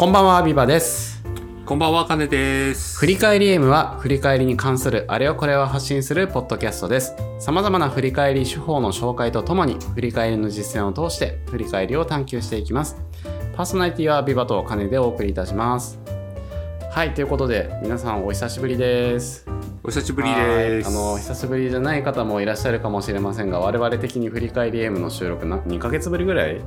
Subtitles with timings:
[0.00, 1.22] こんばんは、ビバです。
[1.66, 2.98] こんばんは、かねです。
[2.98, 7.14] 振り返り M は、振り返りに関するあれをこれを発信するポッドキャストです。
[7.38, 12.96] 様々な振り返り手法の紹介とともに、振り返りの実践を通して、振り返りを探求していきます。
[13.54, 15.98] パーソナリティはビバとカネでお送りいたします。
[16.90, 19.46] はい、ということで、皆さんお久しぶりです。
[19.82, 20.88] お久しぶりです。
[20.88, 26.62] はいあの久しぶりじゃない方もいらっしゃるかもしれませんが我々的に振り返り M の収録な2ヶ月ぶりぐらい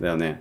[0.00, 0.40] だよね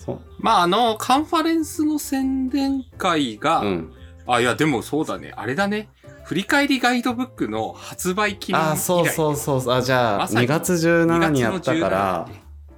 [0.00, 3.92] そうまあ、あの、カンファレンスの宣伝会が、うん
[4.26, 5.32] あ、いや、でもそうだね。
[5.36, 5.88] あれだね。
[6.24, 8.72] 振り返りガイドブックの発売記念以来。
[8.72, 12.28] あそうそうそうそうあじゃあまさに2月17にやった2から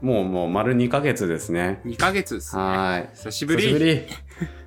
[0.01, 2.63] もうもう丸2ヶ月ですね17 2ヶ月ですね。
[2.63, 3.63] はい久しぶり。
[3.65, 4.07] 久しぶり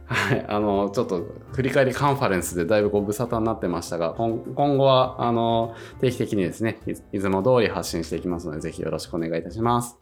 [0.08, 9.98] はい、あのちょっと振り返りカンファレンスでだいぶご無沙汰になってましたが今今後はあの定期的にですねいいつも通り発信していきますのでぜひよろしくお願いいたします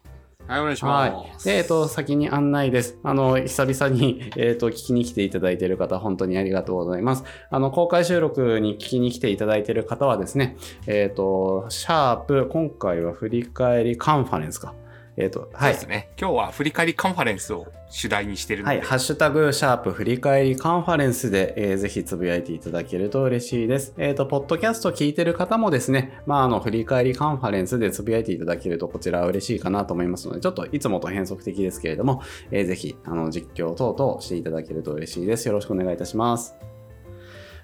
[0.48, 1.12] はい、お願いします。
[1.12, 1.44] はい。
[1.44, 3.00] で、えっと、先に案内です。
[3.04, 7.24] あの、久々に、えっと、聞きに来ていただいている方、本当にありがとうございます。
[7.50, 14.74] あの、公開収録に聞きに来ていただいている方はですね、えっと、シャープ、今回は振り返りカンファレンスか。
[15.16, 15.88] えっと、そうはいです。
[15.88, 16.10] ね。
[16.20, 23.94] 今日は振り返りカンファレンスを主題にしてるので、はい、ハッシュタグ、シャープ、振り返りカンファレンスで、えーぜひつぶやいていただけると嬉しいです。
[23.98, 35.48] えっ、と、ポッドキャスト聞いてる方もですね、まあ、あの、振り返りカンファレンスでつぶやいていただけると、こちらは嬉しいかなと思いますので、ちょっといつもと変則的ですけれども、えーぜひ、あの、実況等々していただけると嬉しいです。
[35.48, 36.73] よろしくお願いいたします。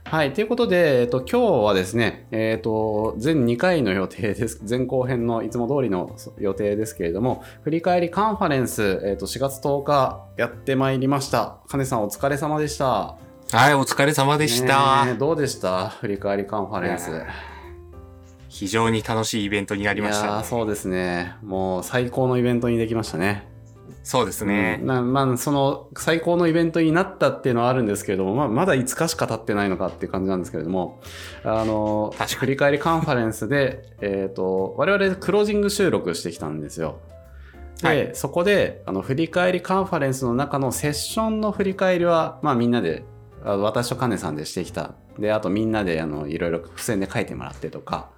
[0.09, 0.33] はい。
[0.33, 4.59] ということで、えっと、今日はですね、えっと、全2回の予定です。
[4.67, 11.57] 前後編のいつも通りの予定ですけれども、振り返りカンファレンス、えっと、4月10日やってまいりました。
[11.67, 13.17] かねさんお疲れ様でした。
[13.51, 15.05] はい、お疲れ様でした。
[15.05, 15.89] ねえどうでした？
[15.89, 17.11] 振り返りカンファレンス。
[18.47, 21.35] 非常に楽しいイベントになりました、いやーそうですね。
[21.43, 23.47] もう最高のイベントにできましたね。
[24.03, 24.87] そうですねうん。
[24.87, 31.01] なまあ、その最高のイベントになったっていうのはあるんですけれども、まあ、まだ5日しか経ってないのかっていう感じなんですけれども、
[31.43, 36.99] あの、確かに振り返りカンファレンスで、えっ、と、我々クロージング収録してきたんですよ。
[37.81, 43.03] で、はいそこで、あの、振り返りカンファレンスの中のセッションの振り返りは、まあみんなで、
[43.43, 44.95] あ私とカネさんでしてきた。
[45.17, 48.09] で、あとみんなで、あの、いろいろ付箋で書いてもらってとか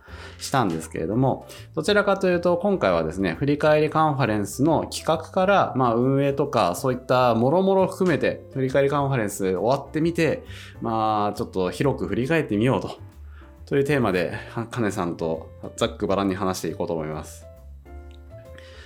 [0.42, 10.44] したんですけれども、どちらかというと、今回はですね、振り返りカンファレンスの企画から、まあ、運営とか、そういったもろもろ含めて、振り返りカンファレンス終わってみて、
[10.82, 13.00] まあ、ちょっと広く振り返ってみようと。
[13.66, 17.46] というテーマで、はカネさんとざっくばらんに話していこうと思います。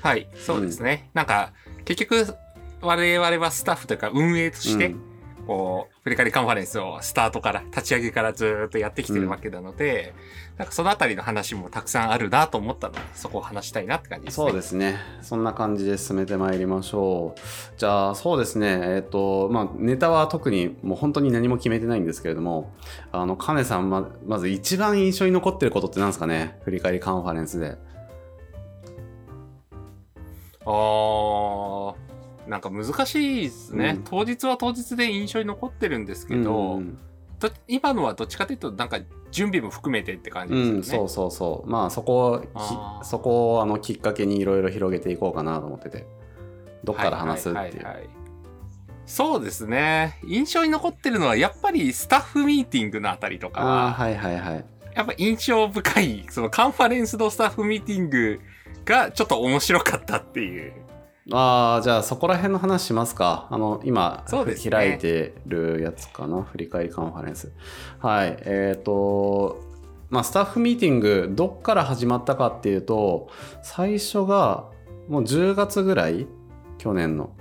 [0.04, 1.10] はい、そうですね。
[1.14, 1.54] なんか、
[1.86, 2.36] 結局、
[2.82, 5.15] 我々はスタッフというか運営として、うん
[5.46, 10.14] こう、振り返りカンファレンスをスタートから、立ち上げからずーっとやってきてるわけなので、
[10.58, 14.46] なんかそのあたりの話もたくさんあるなと思ったので、そこを話したいなって感じですね。
[14.48, 14.98] そうですね。
[15.22, 17.40] そんな感じで進めてまいりましょう。
[17.78, 18.80] じゃあ、そうですね。
[18.96, 22.74] えっ、と、まあ、ネタは特にもう本当に何も決めてないんですけれども、
[23.12, 26.60] あの、カネさんま、まず一番印象に残ってることって何ですかね？
[26.64, 27.78] 振り返りカンファレンスで。
[30.68, 31.96] あー、
[32.48, 36.98] なんか難しいですね、うん当日は当日で印象に残ってるんですけど、うん
[37.38, 41.10] ど今のはどっちかというと、なんか準備も含めてって感じうん、ですよね。
[41.10, 41.70] そうそうそう。
[41.70, 46.08] まあそこをそこをあのきっかけにいろいろ広げていこうかなと思ってて、
[46.86, 47.64] どっから話すっていう。
[47.64, 48.10] はいはいはいはい
[49.06, 50.20] そうですね。
[50.26, 54.66] 印象に残ってるのは、やっぱりスタッフミーティングのあたりとかは、はいはいはい。
[54.96, 58.40] やっぱ印象深い、そのカンファレンスのスタッフミーティング
[58.84, 60.74] がちょっと面白かったっていう。
[61.32, 63.48] ああじゃあそこら辺の話しますか。
[63.50, 66.44] あの今、ね開いてるやつかな？
[66.44, 67.52] 振り返りカンファレンス。
[68.00, 69.60] はいえっ、と
[70.10, 73.30] まあスタッフミーティングどっから始まったかっていうと
[73.64, 74.70] 最初が
[75.10, 76.28] もう10月ぐらい？
[76.78, 77.32] 去年の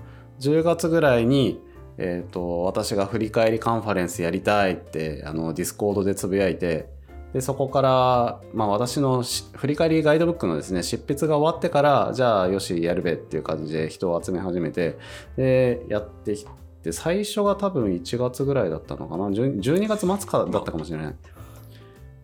[0.41, 1.61] 10月ぐらいに、
[1.99, 6.89] えー、と私が振り返りカンファレンスやりたいってあのディスコードでつぶやいて
[7.35, 14.97] でそこから、まあ、私のし振り返りガイドブックのですね執筆が終わってからじゃあよしやるべっていう感じで人を集め始めて
[15.37, 16.47] でやってき
[16.83, 19.25] て最初が多分1月ぐらいだったのかな。
[19.29, 21.15] 12 12月末からだったかもしれない。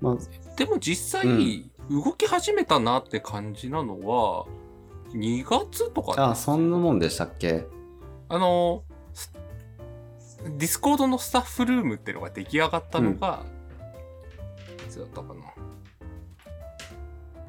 [0.00, 0.16] まあ、
[0.56, 4.46] でも実際、動き始めたなって感じなのは、
[5.14, 7.66] 2月とかですあそんなもんでしたっけ？
[8.28, 9.32] あの、ス
[10.44, 13.59] ディスコードのスタッフルームっていうのが出来上がったのが、い
[14.90, 15.40] つだったかな。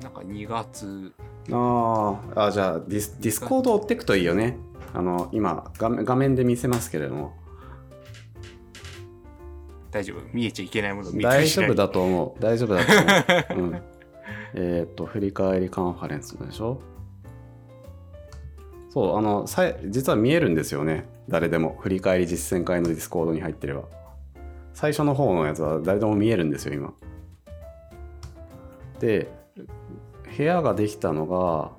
[0.02, 1.12] なんか2月。
[1.50, 2.46] あー。
[2.48, 4.58] あじゃあディスディスコード追っていくといいよね。
[4.94, 7.34] あの今画面画面で見せますけれども。
[9.92, 10.22] 大丈夫？
[10.34, 12.42] 見えちゃいけないもの見大丈夫だと思う。
[12.42, 12.86] 大丈夫だ
[13.44, 13.82] と思う、うん、
[14.56, 16.80] えっと振り返りカンファレンスでしょ？
[18.90, 21.08] そうあのさい実は見えるんですよね。
[21.28, 21.78] 誰でも。
[21.80, 23.84] 振り返り実践会のディスコードに入ってれば。
[24.74, 26.94] 最初の方のやつは誰でも見えるんですよ今
[29.02, 29.28] で
[30.38, 31.72] 部屋ができたのが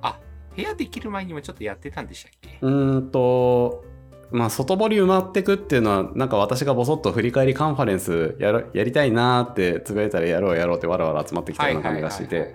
[0.00, 0.18] あ、
[0.56, 2.58] 部屋できる前にもちょっとやってたんでしたっけ？
[2.62, 3.84] うーんと
[4.30, 12.54] まあ外堀埋まってくっていうのはなんか私がボソッと振り返りカンファレンスやろやりたいなーってつぶやいたらやろうやろうってわらわら集まってきたような感じがして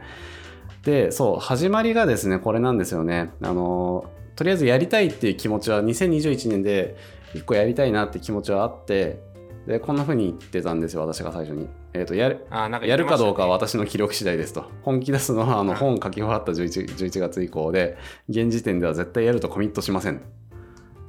[0.84, 3.30] でそう始まりがですねこれなんですよね。
[3.42, 6.96] あのとりあえずやりたいっていう気持ちは2021年で
[7.34, 9.20] 1個やりたいなって気持ちはあって
[9.68, 14.64] でこんな風に言ってたんですよ私が最初に、えー、とやるあなんかやるかどうかはは私の記録次第ですと。
[14.84, 17.98] 本気出すのはあのうん本書き終わった 11, 11月以降で
[18.30, 20.22] 現時点では絶対やるとコミットしません。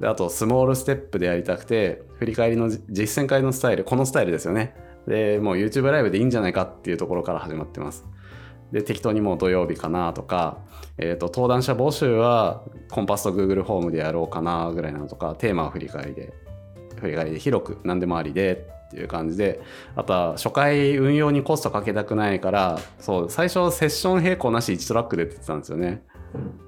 [0.01, 4.75] であとスモールステップでやりたくて振り返りのじ実践会のスタイルこのスタイルですよね。
[5.07, 8.05] でもう YouTube ライブでいいんじゃないかっていうところから始まってます。
[8.73, 10.59] で適当にもう土曜日かなとか、
[10.99, 16.35] えー、と登壇者募集はコンパスと Google フォームでやろうかなぐらいなのとかテーマは振り返りで
[17.01, 19.61] 振り返りで広く何でもありでっていう感じで
[19.97, 26.03] あとは初回運用にコストかけたくないからそう最初セッション並行なし1トラックでって言ってたんですよね、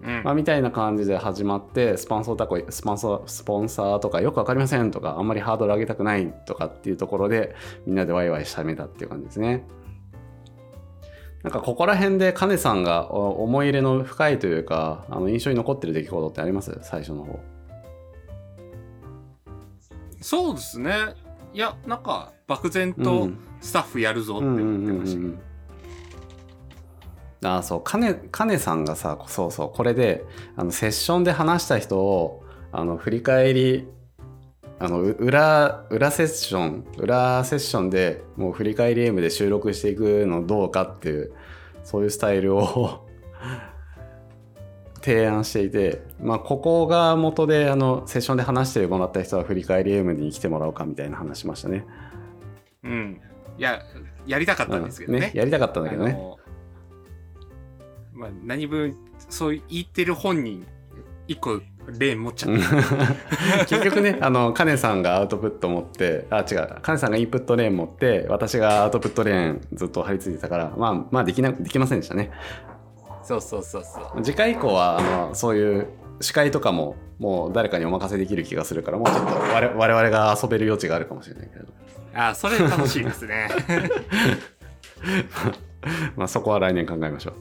[0.05, 0.23] うん。
[0.23, 7.55] まあ、みたいな感じで始まってスポンサーとかスポンサースポンサーとかよくわかりませんとかあんまりハードル上げたくないとかっていうところで
[7.87, 9.67] みんなでワイワイしためたっていう感じですね。
[11.43, 16.79] なんかここら辺でカネさんがお思い入れの深いというかあの印象に残ってる出来事ってあります？
[16.83, 17.41] 最初の方
[20.21, 21.15] そうですね。
[21.53, 25.17] いや、なんか、漠然うとんスタッフやるぞって思ってまし
[27.43, 27.49] た。
[27.49, 30.27] ああそうカネカネさんがさそうそうこれで
[30.57, 33.89] あのセッションで話した人をあの振り返り
[34.79, 41.33] あのう裏裏セッション裏セッションでもう振り返り M で収録していくのどうかっていう
[41.83, 43.07] そういうスタイルを
[45.03, 51.87] 提案していて、まあ、ここが元であのセッションで話してもらった人は振り返り M に来てもらおうかみたいな話しましたね。
[52.85, 53.21] うん。
[53.59, 53.83] いや、
[54.27, 55.31] やりたかったんですけどね。
[55.33, 56.19] うんやりたかったんだけどね。
[58.13, 58.97] まあ、何分、
[59.31, 60.67] そう言ってる本人、
[61.27, 61.61] 一個
[61.99, 62.61] 例持っちゃって。
[63.67, 72.31] 結局ね、あの、カネさんがアウトプット持って、あ、違う、カネさんがインプットレーン持って、私がアウトプットレーンずっと張り付いてたから、まあ、まあ、できな、できませんでしたね。
[73.31, 74.23] そうそうそうそう。
[74.23, 75.87] 次回以降は、あの、そういう
[76.21, 81.69] 司会とかも、もう誰かにお任せできる気がするから、もうちょっと我々 我々が遊べる余地があるかもしれないけれど。
[82.15, 83.49] あ、それ楽しいですね。
[86.17, 87.35] まあ、そこは来年考えましょう。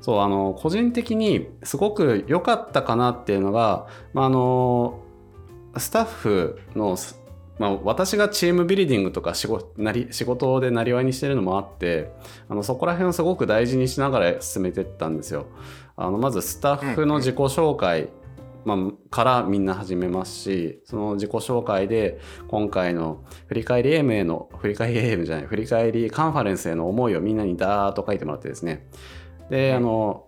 [0.00, 5.00] そう、あの、個人的にすごく良かったかなっていうのが、まあ、あの、
[5.76, 6.96] スタッフの、
[7.58, 12.10] まあ、私がチームビルディングとか仕事なり仕事でなりわいにしてるのもあって
[12.48, 15.46] あのそこら辺をすごく大事にしながら進めてったんですよ。
[15.96, 18.08] あのまずスタッフの自己紹介、
[18.64, 18.76] まあ、
[19.10, 22.18] からみんな始めますしその自己紹介で
[22.48, 28.88] 今回の振り返り AM への振り返り AM じゃない振り返りカンファレンスへの思いをみんなにダーッと書いてもらってですね。
[29.48, 30.26] であの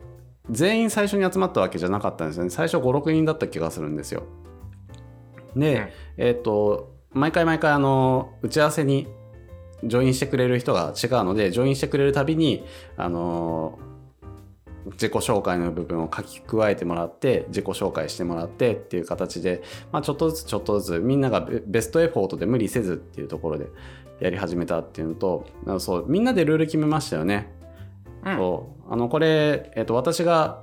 [0.49, 2.51] 全員最初に集まったわけじゃなかったんですよね。
[2.51, 4.23] 最初56人だった気がするんですよ。
[5.57, 5.89] で、うん
[6.19, 9.09] えっ、と毎回毎回あの打ち合わせに
[9.83, 12.63] ジョインしてくれる人が違うのでジョインしてくれるたびに
[12.99, 13.79] あの
[14.93, 23.67] 自己紹介の部分を書き加えてもらって自己紹介してもらってっていう形で、まあ、ちょっとずつちょっとずつみんながベベストエフォートで無理せずっていうところで
[24.21, 25.47] やり始めたっていうのと
[25.79, 27.51] そうみんなでルール決めましたよね。
[28.25, 30.63] うんそうあのこれ、えっと私が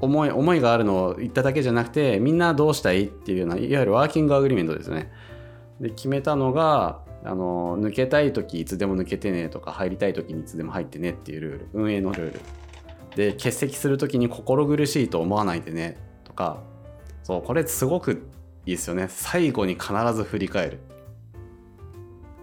[0.00, 5.10] 思い思いがあるのを言っただけじゃなくてみんなどうしたいっていうようないわゆるワーキングアグリメントですね。
[5.80, 11.68] で決めたのがあの抜けたい時いつでも抜けてねとか入りたい時にいつでも入ってねっていうルール。
[11.72, 12.40] 運営のルール。
[13.16, 16.62] で欠席する時に心苦しいと思わないでねとか。
[17.22, 18.26] そうこれすごく
[18.66, 19.06] いいですよね。
[19.08, 20.78] 最後に必ず振り返る。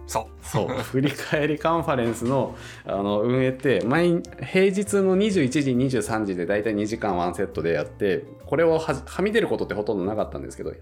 [0.06, 0.26] そう。
[0.44, 0.68] そう。
[0.68, 10.72] 振り返りカンファレンスのあの運営って毎平日の21時23時でだいたい2時間ワンセットでやってこれをははみ出ることってほとんどなかったんですけど。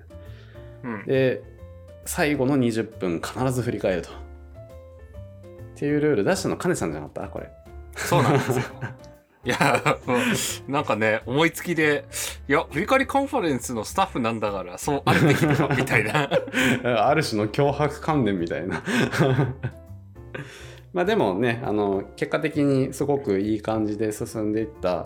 [0.85, 1.05] うん。
[1.07, 1.56] で
[2.07, 4.11] 最後の20分必ず振り返ると。
[4.11, 7.29] っていうルール出したのカネさんじゃなかった？
[7.29, 7.51] これ。
[7.97, 8.65] そうなんですよ。
[9.45, 9.81] いや、
[10.67, 12.05] なんかね、思いつきで、
[12.49, 16.29] いや、振り返りカンファレンスのスタッフなんだから、そうあるべきだろ、みたいな。
[17.07, 18.83] ある種の脅迫観念みたいな。
[20.93, 25.05] まあでもねあの結果的にすごくいい感じで進んでいった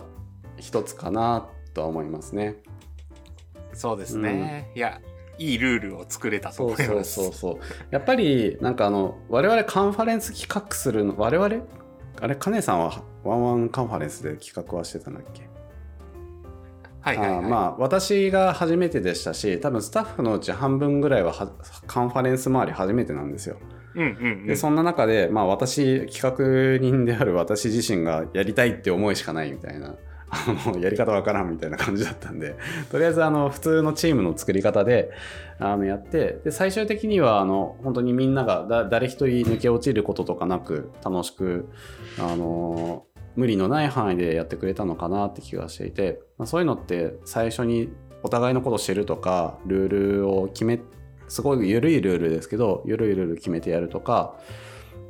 [0.55, 2.55] 一つかなとは思いますね。
[3.73, 4.71] そうですね。
[4.73, 5.01] いや、
[5.41, 7.13] いいルールを作れたとそうそう思います。
[7.13, 7.57] そうそう。
[7.89, 11.63] やっぱりなんかあの我々カンファレンス企画するの我々？
[12.19, 15.49] あれカネさんはワンワンカンファレンスで企画はしてたんだっけ？
[17.01, 21.51] はいはい、はい、あまあ私が初めてでしたし多分スタッフのうち半分ぐらいはは
[21.87, 23.57] カンファレンス周り初めてなんですよ。
[23.95, 29.95] うんうんうん、でそんな中で、まあ、私企画人である私自身がやりたいって思いしかないみたいな
[30.31, 32.55] あのやり方わからんみたいな感じだったんで
[32.89, 35.11] とりあえずあの普通のチームの作り方で
[35.59, 41.69] あのやってで最終的にはあの本当にみんなが誰一人抜け落ちることとかなく楽しく
[42.17, 47.89] あの無理のない範囲でやってくれたのかなって気がしていて、まあ、そういうのって最初に
[48.23, 49.87] お互いのことを知るとかルー
[50.21, 50.79] ルを決め
[51.27, 54.37] すごい緩いルールですけど緩いルール決めてやるとか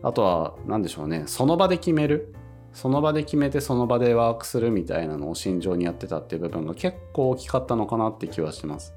[0.03, 2.33] あとは何でしょうねその場で決める。
[2.73, 8.93] その場で決めてその場でワークするみたいなのを心情にやってたっていう部分が結構大きかったのかなって気はしてます。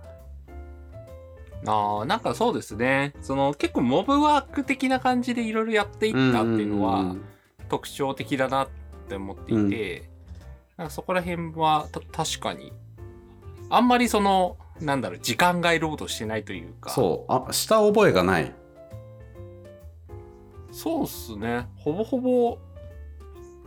[1.66, 3.14] ああ、なんかそうですね。
[3.20, 7.16] その結構モブワーク的な感じでいろいろやっていったっていうのは
[7.68, 8.68] 特徴的だなっ
[9.08, 10.06] て思っていて、うん、
[10.76, 12.72] なんかそこら辺は確かに、
[13.70, 16.90] あんまりその、なんだろう、時間外労働してないというか。
[16.90, 18.52] そう、あ、した覚えがない。
[20.70, 21.68] そうっすね。
[21.76, 22.58] ほぼほぼ、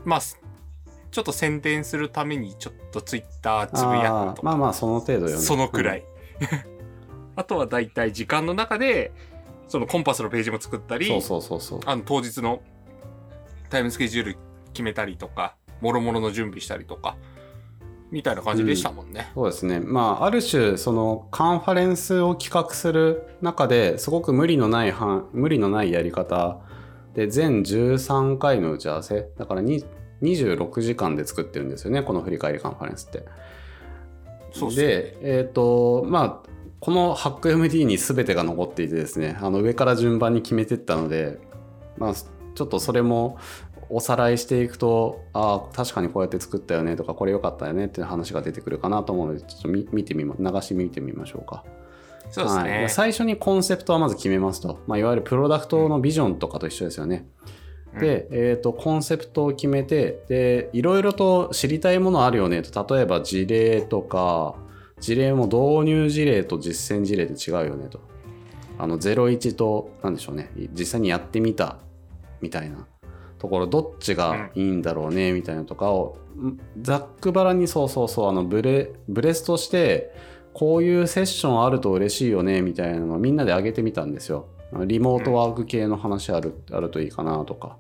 [0.08, 4.44] まあ、ちょっと宣伝するためにちょっとツイッターつぶやくとか。
[4.44, 5.42] まあまあ、その程度よね。
[5.42, 6.00] そのくらい。
[6.00, 6.78] うん
[7.38, 9.12] あとはだいたい時間の中で、
[9.68, 11.80] そのコンパスのページも作ったり、そうそうそうそう。
[11.86, 12.62] あの当日の
[13.70, 14.38] タイムスケジュール
[14.74, 17.16] 決めたりとか、もろもろの準備したりとか、
[18.10, 19.28] みたいな感じでしたもんね。
[19.36, 19.80] うん、そうですね。
[19.80, 24.94] まあ、ある種、そのカンファレンスを企画する中ですごく無理のない
[25.32, 26.58] 無理のないやり方
[27.14, 29.30] で、全13回の打ち合わせ。
[29.38, 29.62] だから
[30.22, 33.26] 26時間で作ってるんですよね、この振り返りカンファレンスって。
[34.52, 41.40] そうで、えっ、ー、と、まあ、この HackMD に全てが残っていてですね、あの上から順番に決めていったので、
[41.98, 43.38] まあ、ちょっとそれも
[43.90, 51.64] おさらいしていくと、ああ、確かにこうやって作ったよねとか、これ良かったよねっていう話が出てくるかなと思うので、ちょっと見てみま、流し見てみましょうか。
[52.30, 57.26] そうですね、はい、最初にコンセプトはまず決めますと、まあ、いわゆるプロダクトのビジョンとかと一緒ですよね。
[58.00, 62.62] で、えーと、コンセプトを決めてでいろいろと知りたいものあるよね。
[62.62, 64.56] と例えば事例とか
[65.00, 67.88] 事例も導入事例と実践事例で違うよね。
[67.90, 68.00] と。
[68.80, 70.52] あの01と何でしょうね。
[70.74, 71.78] 実際にやってみた
[72.42, 72.86] みたいな。
[73.40, 75.32] ところどっちがいいんだろうね。
[75.32, 76.18] みたいなとかを
[76.82, 80.12] ざっくばらにそうそうそうあのブレブレスとして
[80.54, 82.62] こういうセッションあると嬉しいよね。
[82.62, 84.48] みたいなのをみんなで上げてみたんですよ。
[84.86, 87.78] リモートワーク系の話ある,、あるといいかなとか。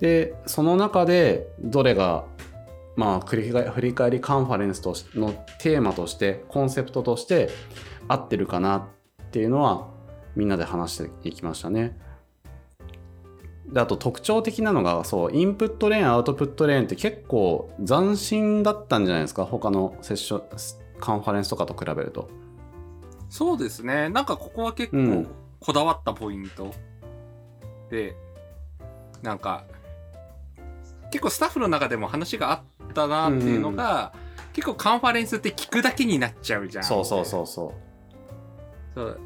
[0.00, 2.24] でその中でどれが
[2.96, 3.36] まあ、振
[3.80, 7.48] り返りカンファレンスとのテーマとしてコンセプトとして
[8.06, 8.88] 合ってるかな
[9.22, 9.88] っていうのは
[10.36, 11.98] みんなで話していきましたね。
[13.66, 22.28] であと特徴的なのがそうインプットレーンアウトプットレーンって結構斬新だったんじゃないですか他のセッションカンファレンスとかと比べると。
[23.30, 25.26] そうですねなんかここは結構
[25.58, 26.70] こだわったポイント、うん、
[27.90, 28.14] で
[29.22, 29.64] なんか
[31.14, 36.84] 結構スタッフの中でも話があったなっていうのが、うん、結構カンファレンスって聞くだけになっちゃうじゃん。
[36.84, 38.94] そうそうそうそう。
[38.96, 39.20] そう。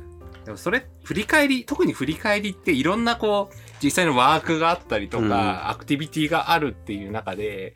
[0.45, 7.75] でもそれ振り返り特に振り返りっていろんなこう実際のワークがあったりとか、うん、アクティビティがあるっていう中で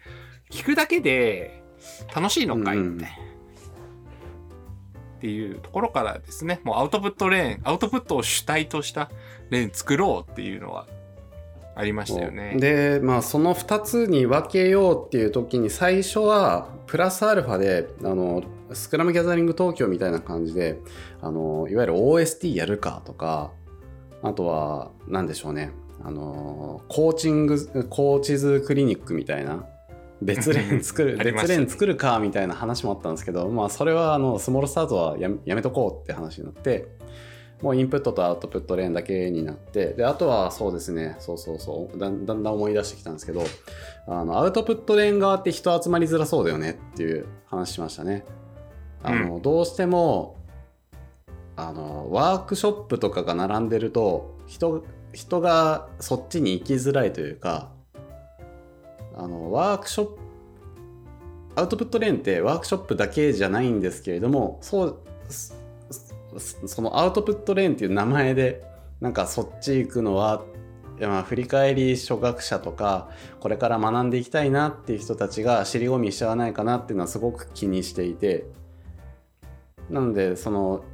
[0.51, 1.65] 聞くだけで
[2.15, 3.05] 楽しいのかいって、うん、っ
[5.23, 6.61] ていうところからですね。
[6.65, 9.11] もうアウトプットレーンアウトプットを主体とした
[9.49, 10.87] レーン作ろうっていうのは
[11.83, 12.57] ありましたよね。
[12.59, 20.79] でまあその2つに分けようっていう時に最初はプラスアルファであのスクラムギャザリング東京みたいな感じで
[21.21, 23.53] あのいわゆる OST やるかとか
[24.23, 25.73] あとは何でしょうね。
[26.05, 29.67] あのコーチングコーチズクリニックみたいな
[30.21, 36.89] 別連作る、 別連作るかみたいな話もあったんですけど、まあそれはあのスモールスタートはやめとこうって話になって、
[37.63, 43.45] もうインプットとアウトプットレーンだけになって、で、あとはそうですね、そうそうそう、だんだん思い出してきたんですけど、
[44.09, 48.25] あの、アウトプットレーン側って人集まりづらそうだよねっていう話しましたね。
[49.05, 50.37] あの、うん、どうしても、
[51.55, 57.71] あの、ワークショップとかが並んでると、人、人がそっちに行きづらいというか、
[59.15, 60.19] あの、ワークショップ、
[61.55, 64.99] アウトプットレーンってワークショップだけじゃないんですけれども、そう、
[66.39, 68.63] そのアウトプットレーンっていう名前で
[69.01, 70.45] なんかそっち行くのは
[71.01, 73.11] ま振り返り初学者とか
[73.41, 78.45] これから学んでいきたいなっていう人たちが尻込みしちゃわないかなっていうのはすごく気にしていて。
[79.91, 80.85] なのでその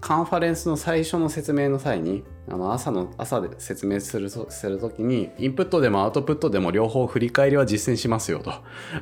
[0.00, 8.52] カンファレンスの最初の説明の際にあの朝の朝で説明するする時にインプットでもアウトプットでも両方振り返りは実践しますよと。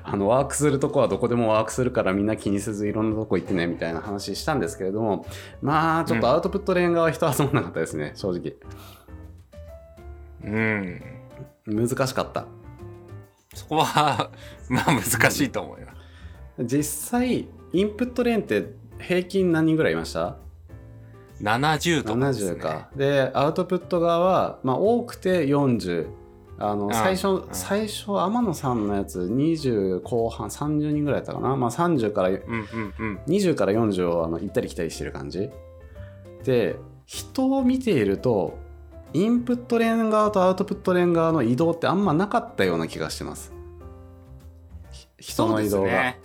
[0.04, 5.24] あのワークするとこはどこでもワークするからみんな気にせずいろんなとこ行ってねみたいな話したんですけれども
[5.62, 8.54] まあちょっとアウトプットレーン側は人集まらなかったですね、正直。
[10.44, 11.02] うん。
[11.66, 12.46] 難しかった。
[13.54, 14.30] そこは、
[14.68, 15.94] まあ難しいと思いま
[16.58, 16.64] す。
[16.64, 20.36] 実際インプットレーンって平均何人ぐらいいました？
[21.42, 22.60] 70とかですね。
[22.60, 22.88] 70か。
[22.96, 26.08] でアウトプット側は、まあ、多くて40
[26.58, 26.92] あのん。
[26.92, 27.48] 最初うん。
[27.52, 33.20] 最初天野さんのやつ20後半30人ぐらいだったかな、まあ、30からうんうんうん。
[33.26, 35.50] 20から40をあの行ったり来たりしてる感じ。
[36.44, 36.76] で
[37.06, 38.58] 人を見ていると
[39.12, 43.52] インプットレーン側とアウトプットレーン側の移動ってあんまなかったような気がしてます。
[45.18, 45.88] ひ人の移動が。
[45.88, 46.20] そうね。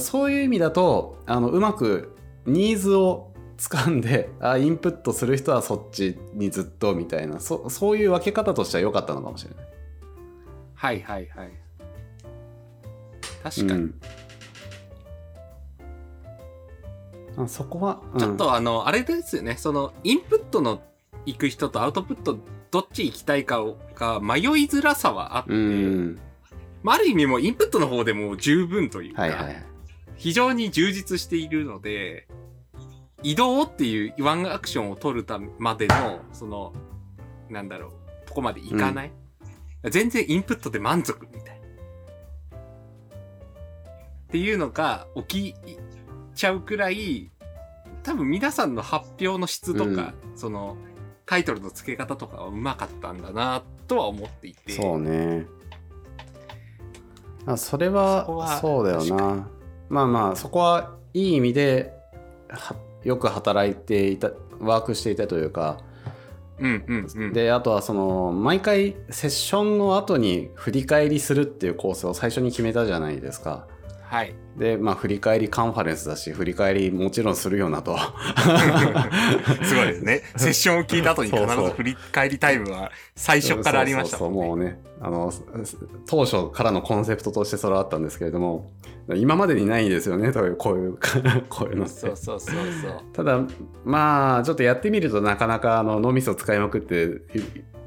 [0.00, 9.66] そういう意味だとあのうまくニーズを掴んであインプットする人はそっちにずっとみたいなそそういう分け方としては良かったのかもしれない。
[10.74, 11.50] はいはいはい。
[13.42, 13.80] 確かに。
[13.80, 14.00] うん
[17.38, 19.56] あそこは、うんちょっとあの、あれですよね。
[19.58, 20.80] その、インプットの
[21.26, 22.38] 行く人とアウトプット
[22.70, 26.18] どっち行きたいかをが迷いづらさはあって、うん
[26.82, 29.66] まあ、ある意味もうインプットの方でも十分というか、はいはい
[30.18, 32.26] 非常に充実しているので、
[33.22, 36.72] 移動っていうワンアクションを取るためまでの、その、
[37.48, 37.92] なんだろう、
[38.26, 39.12] とこまでいかない？
[39.90, 41.66] 全然インプットで満足みたいな。
[42.58, 42.60] っ
[44.28, 45.76] ていうのが起き
[46.34, 47.30] ちゃうくらい、
[48.02, 50.76] 多分皆さんの発表の質とか、その、
[51.24, 54.74] タイトルの付け方とかはうまかったんだなとは思っていて。
[54.74, 55.46] そうね
[57.48, 59.48] あそれそはそうだよ確な
[59.88, 61.92] まあまあそこはいい意味で
[62.48, 62.74] は
[63.06, 65.78] よく働いていたワークしていたというか
[66.58, 67.32] うんうんうん。
[67.32, 73.66] であとはその毎回セッションの後に振り返りするっていうコースを最初に決めたじゃないですか。
[74.06, 74.34] はい。
[74.56, 77.98] でまあ振り返りカンファレンスだし振り返りもちろんするよなと。
[79.62, 80.22] すごいですね。
[80.36, 84.66] セッションを聞いた後に必ず振り返りタイムは最初からありましたそうもんね。
[84.66, 85.32] そうそうもうねあの
[86.06, 88.70] 当初からのコンセプトとしてそれはあったんですけれども
[89.14, 90.98] 今までにないですよねというこういう
[91.50, 93.02] こういうのってそうそうそうそう。
[93.12, 93.40] ただ
[93.84, 96.94] まあちょっとやってみるとなかなかあの脳みそ使いまくって
[97.34, 97.44] ゆ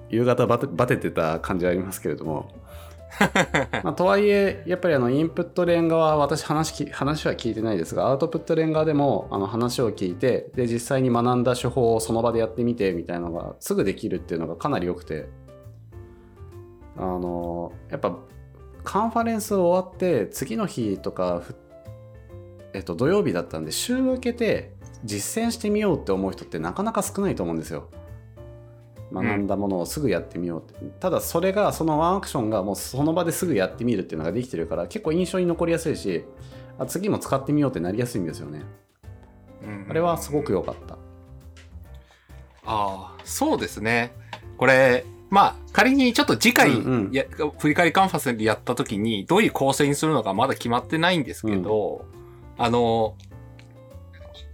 [0.09, 2.51] 夕方バテバテてた感じはありますけれども
[3.83, 15.27] まあ、とはいえやっぱりあのインプットレン側は私話き話は聞いてないですがアウトプットレン側でもあの話を聞いてで実際に学んだ手法をその場でやってみてみたいなのがすぐできるっていうのがかなり良くて
[16.97, 18.17] あのやっぱ
[18.83, 21.41] カンファレンス終わって次の日とか
[22.73, 27.89] えっと、土曜日だったんで週明けて実践してみようって思う人ってなかなか少ないと思うんですよ。
[29.11, 36.25] 学んだものをすぐやってみようって、ただそれがそのワンアクションがもうその場ですぐやってみるっていうのができてるから結構印象に残りやすいし
[36.79, 38.61] あ次も使ってみようってなりやすいんですよね。
[39.63, 39.87] うん。
[39.89, 40.95] あれはすごく良かった。
[42.65, 44.13] ああ、そうですね。
[44.57, 47.11] これ、まあ、仮にちょっと次回うんうん。
[47.11, 47.25] や、
[47.57, 52.05] 振り返りカンファスでやった時に、どういう構成にするのかまだ決まってないんですけど、
[52.57, 53.15] あの、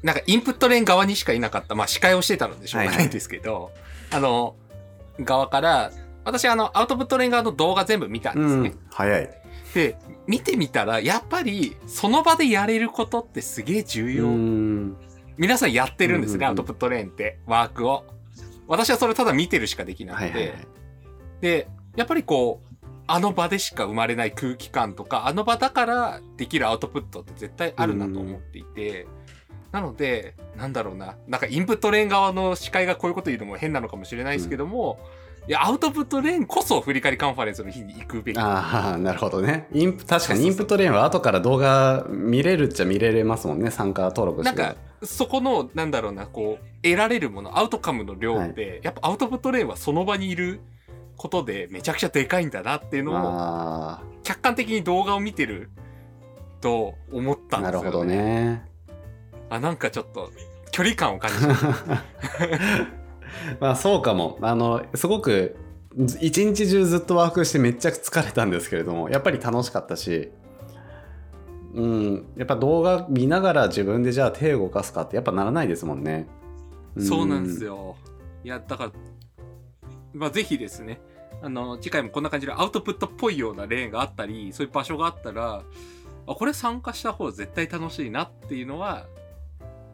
[0.01, 3.71] なんかインプットレーン側にしかいなかった、まあ司会をしてたのでしょうがないんですけど、
[4.11, 4.55] あの、
[5.19, 5.91] 側から、
[6.23, 8.69] 私あの、アウトプットレーン側の動画全部見たんですね。
[8.69, 8.79] うん。
[8.89, 9.29] 早い。
[9.73, 14.97] で、見てみたら、やっぱり、その場でやれることってすげえ重う要ん。
[15.37, 16.49] 皆さんやってるんですね、うんうんうん。
[16.49, 18.05] アウトプットレーンって、ワークを。
[18.67, 20.23] 私はそれただ見てるしかできなくて。
[20.25, 20.67] はいはいはい。
[21.41, 22.75] で、やっぱりこう、
[23.07, 29.05] あの場でしか生まれない空気感とか、あの場だからできるアウトプットって絶対あるなと思っていて、
[29.75, 34.99] なので、なんだろうな、なんかインプットレーン側の司会がこういうこと言うのも変なのかもしれないですけども、
[35.49, 38.37] いや、アウトプットレーンこそ振り返りカンファレンスの日に行くべき。
[38.39, 39.67] ああなるほどね。
[39.73, 43.69] インプ確かにインプットレーンは後から動画見れるっちゃ見れれますもんね。
[43.69, 44.55] 参加登録して。
[44.55, 50.61] なんか、そこの、なんだろうな、こう、得られるもの、アウトカムの量って、やっぱアウトプットレーンはその場にいる
[51.17, 55.69] ことでめちゃくちゃでかいんだなっていうのを、あ客観的に動画を見てる
[56.61, 57.85] と思ったあんですよ、ね。
[57.85, 58.74] なるほどね
[59.49, 60.31] あ、なんかちょっと、
[60.71, 61.53] 距離感を感じた。
[63.59, 65.57] まあそうかもあのすごく
[65.97, 70.31] ず一日中ずっとワークしてめっちゃ疲れたんですけれどもやっぱり楽しかったし
[71.73, 76.27] うんやっぱ動画見ながら自分でじゃあ手を動かすかってやっぱならないですもんね
[76.97, 77.95] そうなんですよよ。
[78.43, 78.91] いや、だから、
[80.13, 81.01] まあ、ぜひですね、
[81.41, 85.63] あの、次回もこんな感じでアウトプットっぽいようなレーンがあったり、そういう場所があったら、
[86.27, 89.05] あ、これ参加した方が絶対楽しいなっていうのは、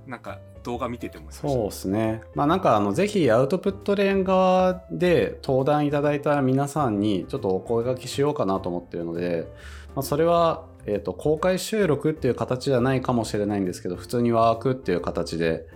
[0.08, 2.22] なんか動画見てて思いましたそうですね。
[2.36, 9.48] まあなんかあのぜひアウトプットレーン側で登壇いただいた皆さんにちょっとお声掛けしようかなと思ってるので、
[9.96, 15.68] まあ、それは、えー、と公開収録っていう形じゃないかもしれないんですけど普通にワークっていう形で、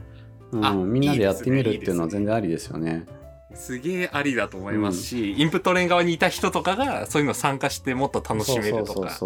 [0.51, 3.05] うあん、みんなでやってみるっていうのは全然ありですよね。
[3.53, 9.17] すげえありだと思いますし、インプットレーン側にいた人とかがそういうの参加してもっと楽しめるとか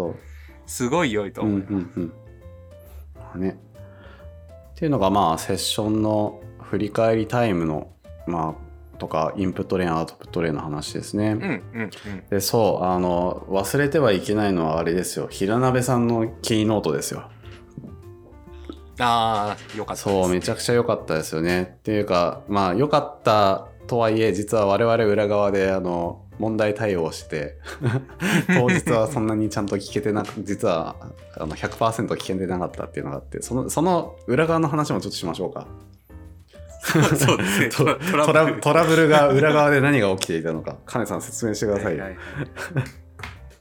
[0.66, 2.12] すごい良いと思います、うん
[3.34, 3.40] うん。
[3.40, 3.58] ね。
[4.80, 7.92] っていうのがまあセッションの振り返りタイムの
[8.26, 8.56] ま
[8.94, 11.32] あとかインプットレーンアウトプットレーンの話ですね。
[11.32, 11.90] うんうんうん。
[12.30, 15.28] でそうあの忘れてはいけないのはあれですよ。
[15.30, 17.28] 平鍋さんのキーノートですよ。
[19.00, 21.74] ああよかったそうめちゃくちゃ良かったですよね。
[21.80, 27.58] っていうかまあ良かったとはいえ実は我々裏側であの問題対応して
[28.48, 30.96] 当日はそんなにちゃんと聞けてなく実は
[31.36, 35.66] あの100%聞けてなかったっていうのがあってそのその裏側の話もちょっとしましょうか。
[36.82, 37.68] そうですね。
[37.76, 37.94] トラ
[38.32, 38.60] ラブル。
[38.60, 41.98] トラブルが裏側で何が起きていたのか金さん説明してください。
[41.98, 42.16] よ、はい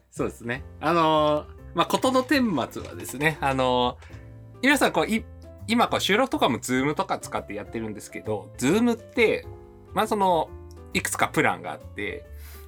[0.09, 0.63] そうですね。
[0.81, 4.19] あのーまあ、ことの顛末はですね、あのー
[4.61, 5.23] 皆さんこう、い
[5.67, 9.47] 今こう収録とかもズームとか使ってやってるんですけど、ズームって、
[9.93, 10.49] まあ、その、
[10.93, 12.25] いくつかプランがあって、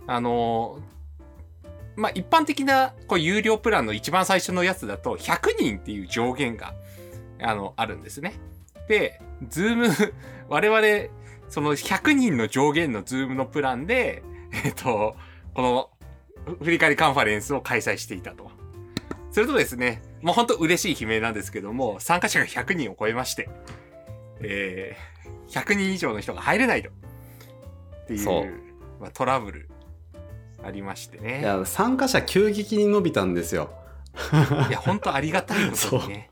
[0.07, 0.91] あのー
[1.95, 6.73] まあ、一般的なこう有料プランの一番最初のやつだと100人っていう上限が
[7.41, 8.33] あのあるんですね。
[8.87, 9.87] で、ズーム、
[10.49, 11.13] 我々、
[11.49, 14.23] その100人の上限のズームのプランで、
[14.65, 15.15] えっと、
[15.53, 15.89] この
[16.63, 18.49] 振り返りカンファレンスを開催していたと。
[19.31, 23.49] するとですね、もう本当嬉しい悲鳴なんですけども、参加者が100人を超えまして、
[24.41, 26.89] えー、100人以上の人が入れないと。
[26.89, 29.69] っていうまあ、トラブル
[30.63, 31.41] ありましていね。
[31.41, 33.71] や参加者急激に伸びたんですよ
[34.69, 36.29] いや、本当ありがたいことにね。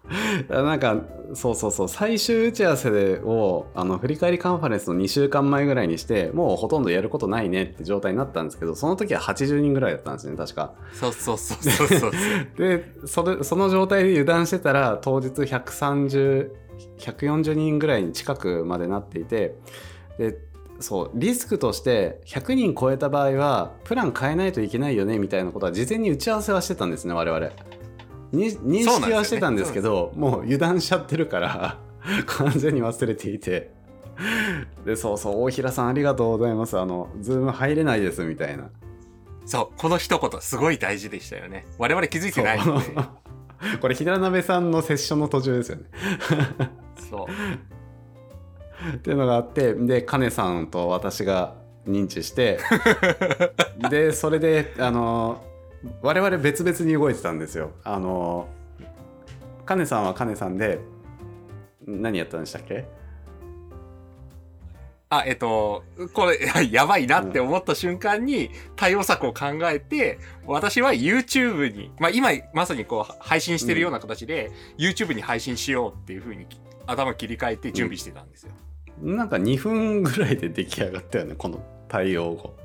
[0.50, 0.98] なんか
[1.34, 12.12] そうそうそう最終打ち合わせをあの振り返りカンファレンスの2週間前ぐらいにしてもうほとんどやることないねって状態になったんですけどその時は80人ぐらいだったんですね確かそうそうそうそうそう。
[12.60, 19.56] でそれその状態で油断してたら当日130140人ぐらいに近くまでなっていて
[20.18, 20.38] で
[20.80, 27.50] そうリスクとして100人超えた場合はプラン変えないといけないよねみたいなことは事前に打ち合わせはしてたんですね我々。
[28.32, 31.80] に認識はしてたんですけどもう油断しちゃってるから
[32.28, 33.72] 完全に忘れていて。
[34.86, 36.78] でそうそう大平さんありがとうございます。
[36.78, 38.70] あのズーム入れないですみたいな。
[39.46, 41.66] そう、この一言すごい大事でしたよね。
[41.80, 42.60] 我々気づいてない
[43.82, 45.84] これ平鍋さんのセッションの途中ですよね。
[47.10, 47.26] そう。
[48.96, 51.56] っていうのがあってでカネさんと私が
[51.88, 52.60] 認知して
[53.90, 55.44] でそれであの
[56.02, 57.72] 我々別々に動いてたんですよ。
[57.84, 58.48] あの
[59.66, 60.80] カネさんはカネさんで
[61.86, 62.86] 何やったんでしたっけ？
[65.12, 66.38] あ、えっと、これ、
[66.72, 76.46] やばいなって思った瞬間に対応策を考えて、私は YouTube に、まあ今まさにこう配信してるような形で、YouTube に配信しようっていうふうに
[76.86, 78.54] 頭切り替えて準備してたんですよ。
[79.02, 82.56] なんか2分ぐらいで出来上がったよねこの対応後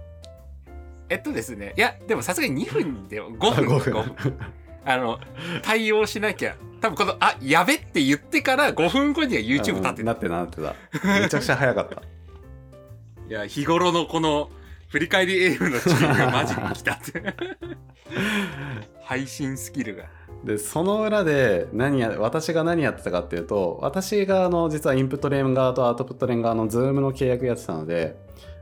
[1.09, 4.39] えっとですね、いや、でもさすがに2分で5分、5 5分。
[4.87, 5.19] あの、
[5.63, 10.03] 対応しなきゃ、多分この、あ、やべって言ってから5分後には YouTube 立ってた。
[10.03, 10.75] なってたなってた
[11.21, 12.03] めちゃくちゃ早かった
[13.29, 14.51] いや、日頃のこの、
[14.89, 17.35] 振り返りエイムのチームがマジで来たって。
[19.05, 20.05] 配信スキルが。
[20.45, 28.17] でその裏で何や私が何やってたかっていうと私があの実はインプットレーン側とアウトプットレーン側の Zoom の契約やってたので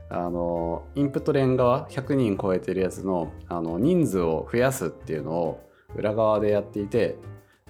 [0.09, 7.17] あのインプットレーン側100人超えてるやつのあの人数を増やすっていうのを裏側でやっていて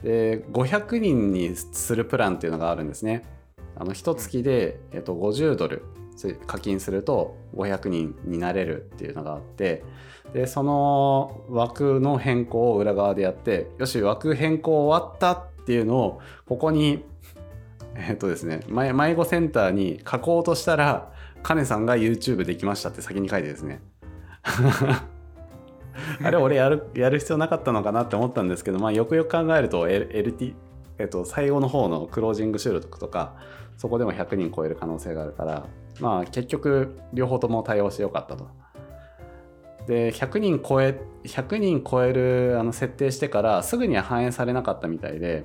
[0.04, 3.24] で500人にするプランっていうのがあるんですね。
[3.76, 5.84] あの一月で、えっと、50ドル
[6.32, 9.84] 課金すると500人になれるっていうのがあって
[10.34, 17.04] でその枠の変更を裏側でやってよし枠変更終わったっていうのをここに
[17.96, 21.12] えっとですね迷子センターに書こうとしたら
[21.44, 23.82] カネさんが YouTube できましたって先に書いてですね。
[26.24, 30.54] あれ俺やるやる必要なかったのかなって思ったんですけど、まあ、よくよく考えると、L、LT、
[31.04, 33.36] えっと、最後の方のクロージング収録とか
[33.78, 35.68] そこでも100人超える可能性があるから
[36.00, 38.48] まあ結局両方とも対応してよかったと。
[39.86, 45.44] で100人超え100人超えるあの設定してからすぐには反映されなかったみたいで、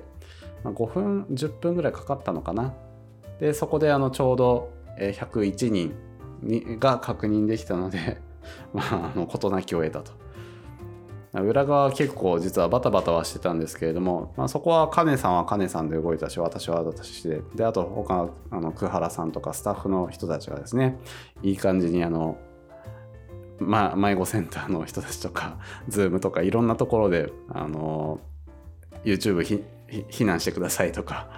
[0.63, 2.73] まあ、5分10分ぐらいかかったのかな
[3.41, 5.93] でそこであのちょうどえ101人
[6.41, 8.21] にが確認できたので
[8.71, 10.13] まああの事なきを得たと
[11.33, 20.97] 裏側は結構実はバタバタはしてたんですけれども、まあ、そこはカネさんはカネさんで動いたし私は私でであと他あの久原さんとかスタッフの人たちがですね
[21.43, 22.37] いい感じにあの
[23.59, 25.57] ま、迷子センターの人たちとか
[25.89, 28.19] Zoom とかいろんなところであの
[29.03, 29.63] YouTube ひ
[30.09, 31.29] 避難してくださいとか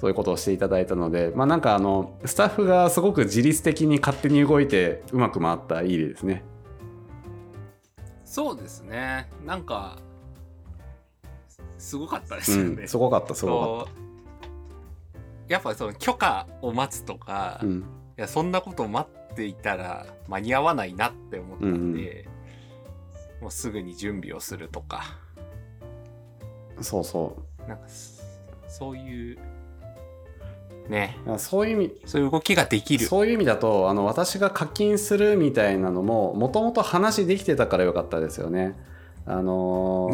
[0.00, 6.44] そういうことをしていただいたので、まあ、なんかあのスタッフがすごく自律的に勝手に動いてうまく回ったいいですね。
[8.34, 9.30] そうですね。
[9.46, 9.96] なんか
[11.78, 13.94] すごかったですよね、うん、すごかったすごかっ
[15.48, 15.54] た。
[15.54, 17.84] やっぱその許可を待つとか、うん、い
[18.16, 22.26] やそんなこと待っていたら間に合わないなって思ったんで、
[23.36, 25.16] うん、もうすぐに準備をするとか。
[26.80, 27.68] そうそう。
[27.68, 27.84] なんか
[28.66, 29.38] そういう
[30.88, 31.16] ね。
[31.38, 33.06] そういう意味そういう動きができる。
[33.06, 38.74] そういう意味だとあの私が課金するみたいなのももともと話できてたからよかったですよね。
[39.26, 40.10] あの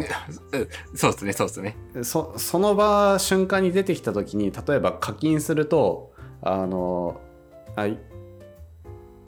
[0.51, 1.77] ー、 そうですねそうですね。
[2.03, 7.19] そその場瞬間に出てきた時に例えば課金するとあの
[7.75, 7.87] あ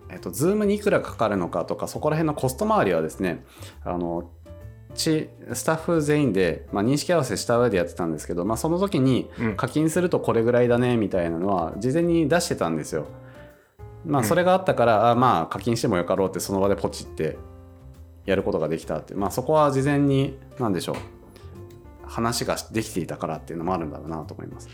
[0.10, 3.44] えっと、ズームにいくらかかるのかとかそこら辺のコスト周りはですね
[3.84, 4.30] あの
[4.94, 13.08] ちスタッフ全員で、まあ、認識合わせした上でやってたんですけど、まあ、その時に課金するとこれぐらいだねみたいなのは事前に出してたんですよ。
[14.06, 17.38] まあ、それがあったから、うん、あまあ課金してもよかろうってその場でポチって
[18.26, 20.96] やることができたって、まあ、そこは事前に何でしょう
[22.06, 24.70] 話ができていたからっていうのもあるんだろうなと思います。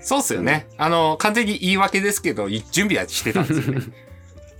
[0.00, 0.68] そうっすよね。
[0.78, 3.82] あの、完全に言い訳ですけど、準備はしてたんですよね。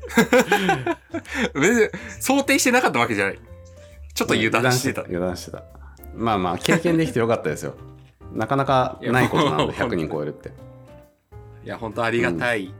[1.54, 1.88] 別に
[2.20, 3.38] 想定してなかったわけじゃない。
[4.16, 5.02] ちょっと油断してた。
[5.02, 5.62] 油断してた。
[6.14, 7.74] まあまあ、経験できてよかったですよ。
[8.32, 10.50] なかなかないことなので、100人超えるって。
[11.64, 12.64] いや、本当ありがたい。
[12.64, 12.72] うん、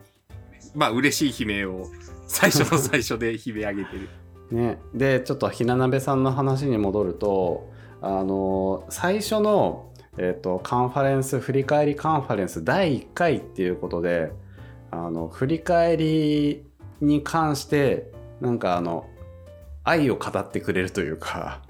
[0.74, 1.86] まあ、嬉しい悲鳴を
[2.26, 4.08] 最初の最初で悲鳴上げてる。
[4.50, 7.70] ね、で、ちょっとひななべさんの話に戻ると、
[8.00, 14.32] あの、最初の、えっ、ー、と、カンファレンス、振り返りカンファレンス第1回っていうことで、
[14.90, 16.64] あの、振り返り
[17.02, 19.06] に関して、なんかあの、
[19.86, 21.62] 愛を語ってくれるというか、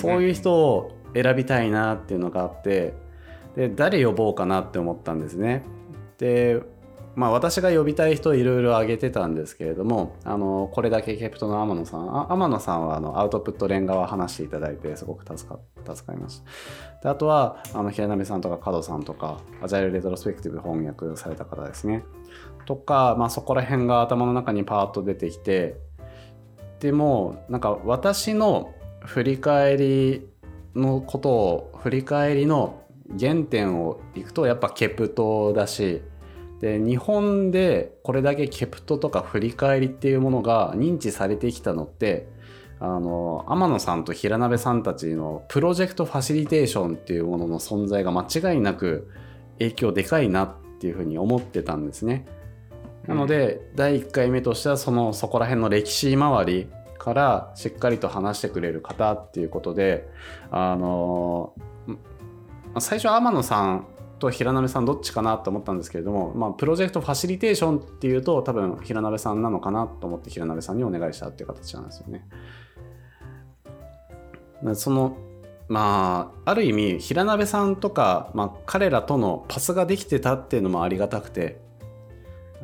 [0.00, 2.94] そういう人を選びたいなっていうのがあって
[3.54, 5.62] で誰呼ぼうかなって思ったんですね。
[6.18, 6.60] で
[7.14, 15.60] まあ私が呼びたい人いろいろ挙げてたんですけれどもあのこれだけケプトの天野さん天野さんはあのアウトプット連側話していただいてすごく助か
[15.94, 16.44] 助かりました。
[17.02, 22.02] であとはあの平鍋さんとか角さんとかアジャイルレトロスペクティブ翻訳された方ですね。
[22.66, 25.76] とか、まあ、そこら辺が頭の中にパーッと出てきて
[26.80, 30.28] でもなんか私の振り返り
[30.74, 32.82] のことを振り返りの
[33.18, 36.02] 原点をいくとやっぱケプトだし
[36.60, 42.28] で日本でこれだけケプトとか振り返りっていうものが認知されてきたのって
[42.80, 49.10] あの天野さんと平鍋さんたちのプロジェクトファシリテーションっていうものの存在が間違いなく
[49.58, 52.26] 影響でかいなっていうふうに思ってたんですね。
[53.06, 60.08] なので、うん、第1回目としてはそのそこら辺の歴史周りからしっかりと話してくれる方っていうことで
[60.50, 61.52] あの
[62.78, 63.86] 最初天野さん
[64.18, 72.26] と平鍋さんどっちかなと思ったんですけれども、まあ、プロジェクトファシリテーションっていうと多分平鍋さんなのかなと思って平鍋さんにお願いしたっていう形なんですよね。
[74.74, 75.18] その
[75.68, 81.60] まあある意味平鍋さんとか、まあ、彼らとのパスができてたっていうのもありがたくて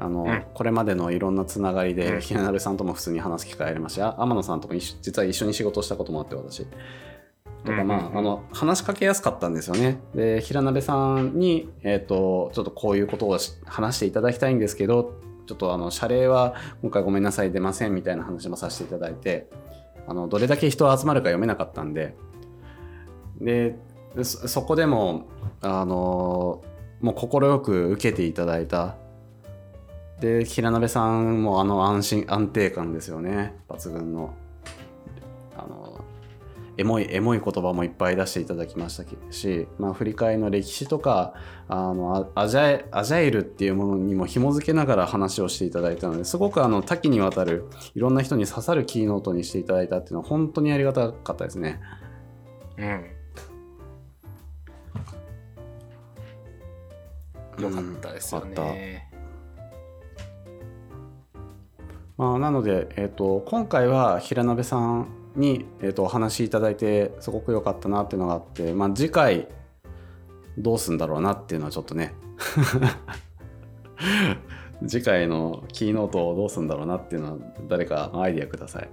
[0.01, 6.67] あの、うん、これまでのいろんなつながりで、ひななべさんとも普通に話す機会ありますし天野さんとも実は一緒に仕事したこともあって私。
[7.65, 10.01] とかまあ、あの話しかけやすかったんですよね。
[10.15, 15.13] で平鍋さんに、えーと、ちょっとこういうことを話していただきたいんですけど
[15.47, 19.51] ちょっとあの謝礼は今回ごめんなさい出ませんみたいな話もさせていただいて
[20.07, 22.17] あのどれだけ人集まるか読めなかったんで。
[23.41, 23.77] で
[24.23, 25.29] そこでも
[25.61, 26.63] あの
[27.01, 28.97] もう快く受けていただいた
[30.21, 33.55] で平鍋さんもあの安心安定感ですよね。
[33.69, 34.35] 抜群の。
[35.57, 36.05] あの
[36.79, 41.35] エモいエモい言葉もいっぱい出していただきましたし、まあ、振り返りの歴史とか
[41.69, 51.81] あのアジャイアジャイルっていうものにも紐付けながら話をしていただいたのですごくあの多岐にわたるいろんな人に刺さるキーノートにしていただいたっていうのは本当にありがたかったですね。
[52.79, 53.05] うん。
[57.63, 59.10] よかったですよね。
[62.21, 69.49] まあ、なので、えーと、今回は平鍋さんに、えーと、お話しいただいてすごく良かったなっていうのがあって、まあ、次回
[70.59, 72.13] どうすんだろうなっていうのはちょっとね
[74.87, 78.89] 次回のキーノートをどうすんだろうなっていうのは誰かアイディアください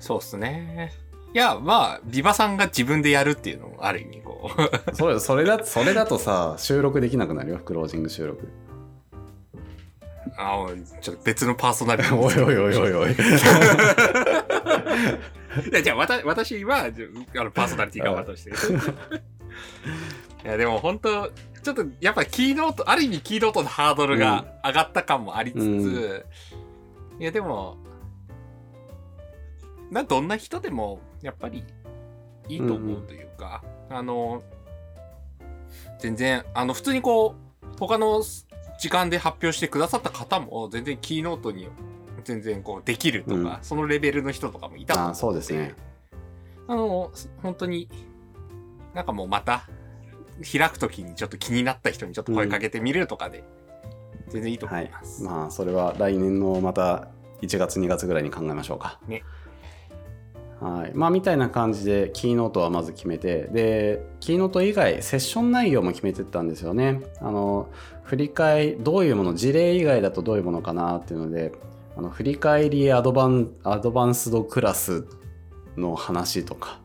[0.00, 0.92] そうっすね。
[1.32, 4.50] いや、まあ、ビバさんが自分でやるっていうのもある意味こ
[4.90, 4.94] う。
[4.94, 8.48] それそれだそれだとさ収録できなくなるよクロージング収録
[10.38, 10.66] あ
[11.00, 12.14] ちょっと別のパーソナリティ。
[12.16, 13.14] おいおいおいおいおい
[15.82, 16.90] じゃあわた私はあ
[17.44, 18.34] のパーソナリティ頑張ってい。
[20.44, 21.28] いやでも本当
[21.62, 26.24] ちょっとやっぱキーノートある意味キーノートのハードルが上がった感もありつつ、うん
[27.20, 27.76] いやでも
[29.90, 31.64] などんな人でもやっぱり
[32.48, 34.42] いいと思うというか、あの
[35.98, 38.22] 全然あの普通にこう他の
[38.78, 41.68] 時間で発表してくださった方も全然キーノートに
[42.24, 43.58] 全然こうできるとか、うん。
[43.62, 45.74] そのレベルの人とかもいたと思あそうですね。
[46.66, 47.10] あの、
[47.42, 47.88] 本当に、
[48.94, 49.66] なんかもうまた、
[50.40, 53.42] 開くときにちょっと気になった人にちょっと声かけてみるとかで、
[54.28, 55.22] 全然いいと思はいいます。
[55.22, 57.08] まあそれは来年のまた
[57.42, 59.00] 1月2月ぐらいに考えましょうか。
[59.08, 59.24] ね。
[60.60, 60.92] はい。
[60.94, 67.00] まあみたいな感じでキーノートはまず決めてでキーノート以外セッション内容も決めてったんですよね。
[67.20, 67.70] あの
[68.08, 71.52] 振り返りどういうもの事例以外だとどういうものかなっていうので
[71.94, 75.06] あの振り返りアドバンアドバンスドクラス
[75.76, 76.80] の話とか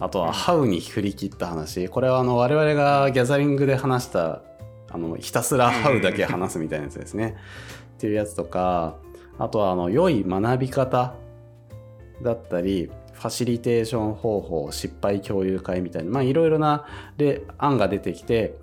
[0.00, 1.88] あとはハウに振り切った話。
[1.88, 4.42] これはあの我々がギャザリングで話した
[4.90, 7.36] あのひたすらハウだけ話すみたいなやつですね。
[7.96, 8.96] っていうやつとか
[9.38, 11.14] あとはあの良い学び方
[12.22, 18.58] だったりファシリテーション方法失敗共有会みたいなまあいろいろなで案が出てきて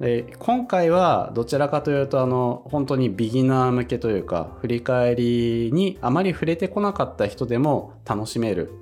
[0.00, 8.72] で今回はどちらかというとあの本当にビギナー向けというか振り返りにあまり触れてこなかった人でも楽しめる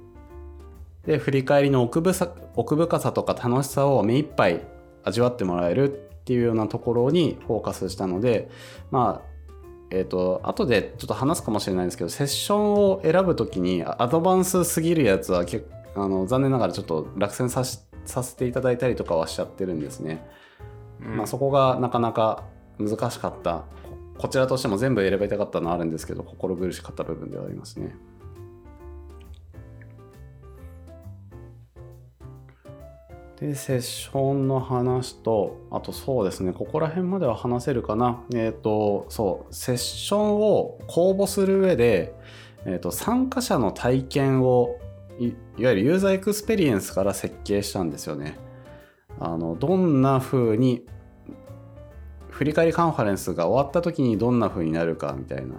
[1.06, 2.02] で振り返りの奥
[2.56, 4.60] 奥深さとか楽しさを目いっぱい
[5.04, 8.48] 味わってもらえるっていうようなところにフォーカスしたので
[8.90, 9.34] まあ
[9.90, 15.44] えー、と後でちょっと話すかもしれないんですけどセッションを選ぶときにアドバンスすぎるやつは
[15.94, 20.26] あの残念ながらちょっと落選ささせていただいたりとかはしちゃってるんですね。
[21.00, 22.44] まあ、そこがなかなか
[22.78, 23.64] 難しかった
[24.18, 27.94] こちらとしても全部選びたかったのはあるんですけど心苦しかった部分ではありますね。
[33.40, 42.14] でセッションの話とあとそうですねここら辺までは話せるかなえっ、とそうセッションを公募する上で、
[42.64, 44.78] えー、と参加者の体験を
[45.18, 48.38] いいわゆるユーザーエクスペリエンスから設計したんですよね。
[49.20, 50.86] あのどんな風に
[52.28, 55.54] 振り返りカンファレンスが終わった時にどんな風になるかみたいな。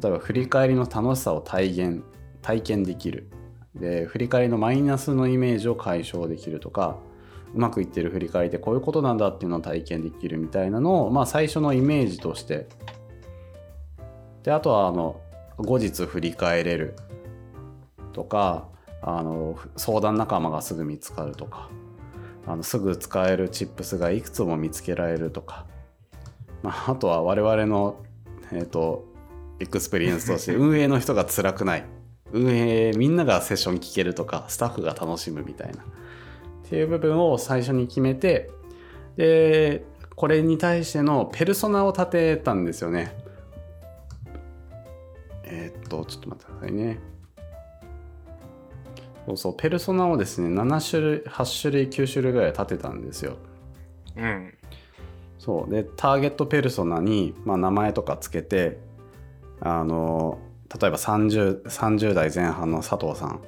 [0.00, 2.02] 例えば振り返りの楽しさを体現
[2.42, 3.28] 体験できる。
[3.74, 6.96] で振り返りのマイナスのイメージを解消できるとか
[7.54, 12.66] うまくいってる振り返りってこういうことなんだっていうのを体験できるみたいなのを、まあ、最初のイメージとして。
[14.42, 15.20] であとはあの
[15.56, 16.96] 後日振り返れる
[18.12, 18.68] とか
[19.00, 21.68] あの相談仲間がすぐ見つかるとか。
[22.46, 25.66] あのすぐ使えるチップスがいくつも見つけられるとか、
[26.62, 28.02] まあ、あとは我々の、
[28.52, 29.04] えー、と
[29.60, 31.84] エクスペリエンスとして 運営の人が辛くない。
[32.32, 35.74] 運営みんながセッション聞けるとかスタッフが楽しむみたいな。
[35.74, 38.50] っていう部分を最初に決めて
[39.16, 39.84] で
[40.16, 43.16] これに対してのペルソナを立てたんですよね。
[45.44, 47.13] えーっとちょっと待ってくださいね
[49.26, 53.36] そうそうペルソナをですね7種類8種類9種類ぐらい立てたんですよ。
[54.16, 54.54] うん。
[55.38, 58.78] そうでターゲットペルソナに、まあ、名前とかつけて
[59.60, 60.38] あの
[60.80, 63.40] 例えば 30, 30代前半の佐藤さん。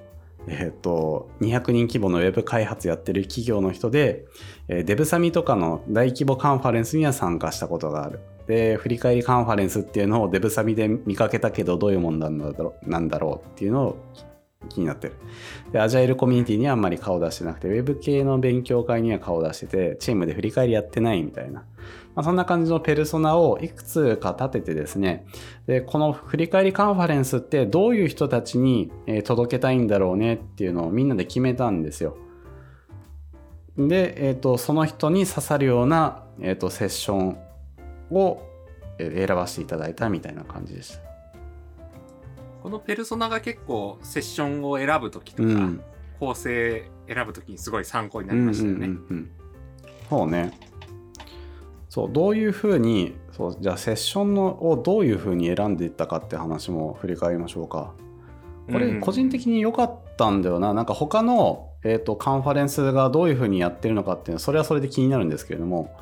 [0.49, 4.27] えっ、と200人規模のウェブ開発やってる企業の人で、
[4.69, 8.21] えーデブサミとかの大規模カンファレンスには参加したことがある。
[8.47, 13.97] で振り返りカンファレンスっていうのをデブサミで見かけたけどどういうもんなんだろうなんだろうっていうのを
[14.69, 15.15] 気になってる
[15.73, 21.65] でアジャイルコミュニティにはあんまり顔出してなくてウェブ系の勉強会には顔出しててチームで振り返りやってないみたいな
[22.17, 25.27] まあ、そんな感じのペルソナをいくつか立ててですね、
[25.67, 32.17] で、この振り返りカンファレンスってどういう人たちにえ届けたいんだろうねっていうのをみんなで決めたんですよ。
[33.77, 37.39] で、えーと、その人に刺さるような、えーと、セッション
[38.11, 38.43] を
[38.99, 41.06] え選ばせていただいたみたいな感じでした。
[42.67, 45.81] このペルソナが結構セッションを選ぶときとか、うん。
[46.19, 48.89] 構成選ぶときにすごい参考になりましたよね。
[48.89, 49.31] うんうんうんうん
[50.11, 50.53] そうね。
[51.89, 57.93] そうどういうふうにそうじゃあセッションのをどういうふうに選んでいったかって話も振り返りましょうか。
[58.73, 60.75] これ個人的に良かったんだよな。
[60.75, 65.95] なんか他の、えー、とカンファレンスがどういうふうにやってるのかっていうのはそれはそれで気になるんですけれども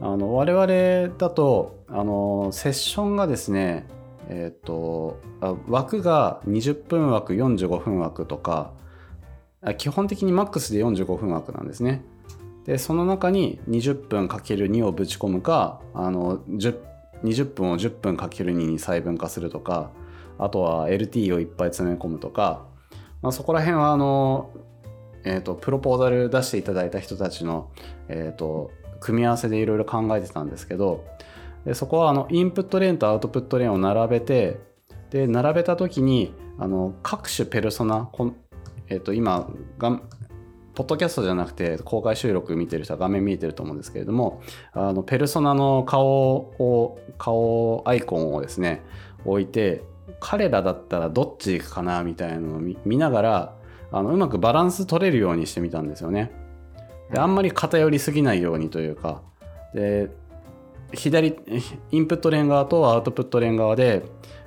[0.00, 3.86] あの我々だとあのセッションがですね
[4.28, 5.18] えっ、と
[5.66, 8.72] 枠が20分枠45分枠とか
[9.78, 12.04] 基本的にマックスで45分枠なんですね。
[12.64, 16.38] でその中に20分 ×2 をぶち込むかあの
[17.24, 19.90] 20分を10分 ×2 に細分化するとか
[20.38, 22.66] あとは LT をいっぱい詰め込むとか、
[23.22, 24.50] まあ、そこら辺はあの、
[25.24, 27.70] えーと、プロポーザル出していただいた人たちの、
[28.08, 28.70] えーと、
[29.00, 31.04] 組み合わせでいろいろ考えてたんですけど
[31.64, 34.60] でそこはあのインプットレーンとアウトプットレーンを並べて
[35.10, 38.32] で並べた時にあの各種ペルソナこ、
[38.88, 39.48] えーと、今
[39.78, 40.00] が
[40.74, 44.42] ポッドキャストじゃなくて公開収録見てる人は画面見えてると思うんですけれども
[44.72, 48.82] あのペルソナの顔を顔アイコンをですね
[49.24, 49.82] 置いて
[50.20, 53.54] 彼らだったらどっち行くかなみたいなのを見ながら
[53.90, 56.30] あのうまくバランス取れるようにしてみたんですよね。
[57.10, 59.22] であんまり偏りすぎないようにというか
[59.74, 60.10] で
[60.92, 61.36] 左
[61.90, 64.04] インプットレン側とアウトプットレン側で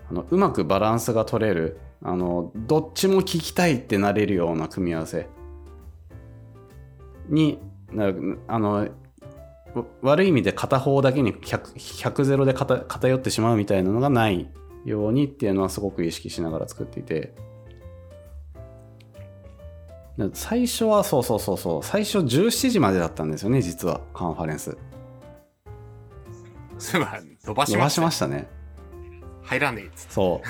[0.10, 5.28] あのうまくバランスが取れるあのどっちも聞きたいってなれるような組み合わせ。
[7.30, 7.60] に
[8.48, 8.90] あの
[10.02, 14.50] 悪い意味で片方だけに 100, 100ゼロで偏ってしまうみたいなのがない
[14.84, 17.34] ようにっていうのはすごく意識しながら作っていて。
[20.34, 21.84] 最初はそうそうそうそう。
[21.84, 24.78] 最初17時までだったんですよね実はカンファレンス。
[26.82, 27.06] そうい
[27.44, 28.48] 伸ばしました、ね。
[29.44, 30.14] 入らねえっつって。
[30.14, 30.42] そ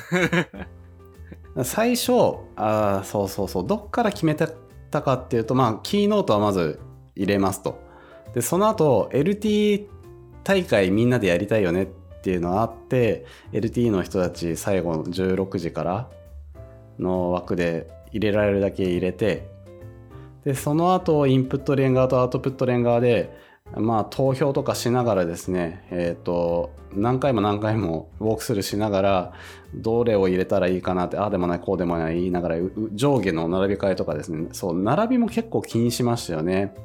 [1.56, 1.64] う。
[1.64, 2.12] 最初
[2.56, 3.68] あそうそうそう。
[3.68, 4.48] どっから決めた
[5.02, 6.80] かっていうとまあキーノートはまず
[7.16, 7.80] 入れますと。
[8.34, 9.88] でその後 LT
[10.44, 11.88] 大会みんなでやりたいよねっ
[12.22, 16.10] っていうのがあって LTE の人たち最後の16時から
[17.00, 19.50] の枠で入れられるだけ入れて
[20.46, 23.36] でその後インプットレーン側とアウトプットレーン側で
[23.76, 29.34] まあ投票とかしながらですねえっ、ー、と何回も何回も ウォークスルーしながら
[29.74, 32.56] どれを入れたらいいかなってああでもないこうでもない言いながら
[32.94, 34.50] 上下の並び替えとかですね。
[34.52, 36.76] そう並びも結構気にしましたよね。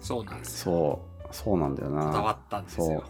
[0.00, 2.06] そうなんですそうそうなんだよな。
[2.06, 3.04] こだわったんですよ。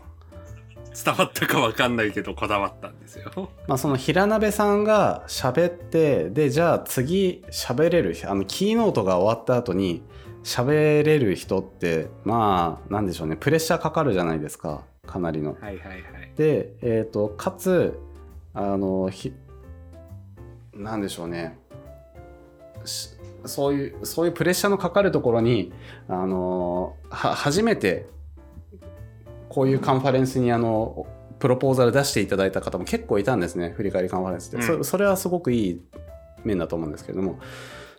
[0.92, 3.50] 伝わったか分かんないけどこだわったんですよ。
[3.68, 10.02] まあその平鍋さんが喋ってでじゃあ次喋れるあのキーノートが終わった後に
[10.42, 13.36] 喋れる人ってまあなんでしょうね。
[13.36, 14.82] プレッシャーかかるじゃないですか。
[15.06, 15.56] かなりの。
[15.58, 16.02] はいはいはい、
[16.36, 17.98] で、えーと、かつ
[18.54, 19.32] あのひ
[20.74, 21.58] なんでしょうね。
[23.44, 25.72] そういうそういうプレッシャーのかかるところに
[26.08, 28.06] あのは初めて
[29.48, 31.06] こういうカンファレンスにあの
[31.38, 33.70] プロポーザル出していただいた方も結構いたんですね。
[33.70, 35.80] 振り返りカンファレンスって、うん、そそれはすごくいい
[36.44, 37.38] 面だと思うんですけれども。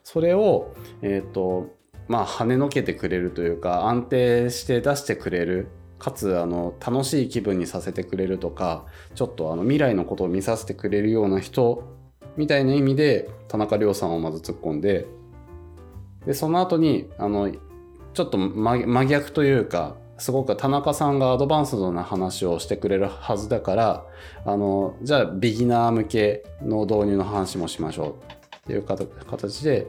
[0.04, 1.70] それをえっ、ー、と
[2.12, 8.86] まあ跳ねのけてくれるというか安定して出してくれるかつあの楽しい気分にさせてくれるとか
[9.16, 11.84] ちょっとあの未来のことを見させてくれるような人
[12.36, 15.06] みたいな意味で田中亮さんをまず突っ込んで
[16.26, 17.50] でその後にあの
[18.14, 24.06] ちょっと真逆というかすごく田中さんがアドバンスドな話をしてくれるはずだから
[24.46, 28.10] あのじゃあビギナー向けの導入の話もしましょう
[28.56, 29.88] っていう形で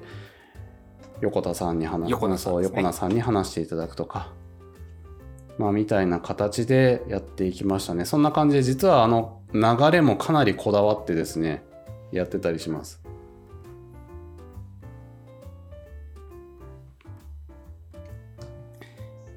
[1.23, 4.33] 横田さんに話横田さん、ね、横田さんに話していただくとか。
[5.57, 8.05] まあ、みたいな形でやっていきましたね。
[8.05, 9.61] そんな感じで、実はあの流
[9.93, 11.63] れもかなりこだわってですね、
[12.11, 13.01] やってたりします。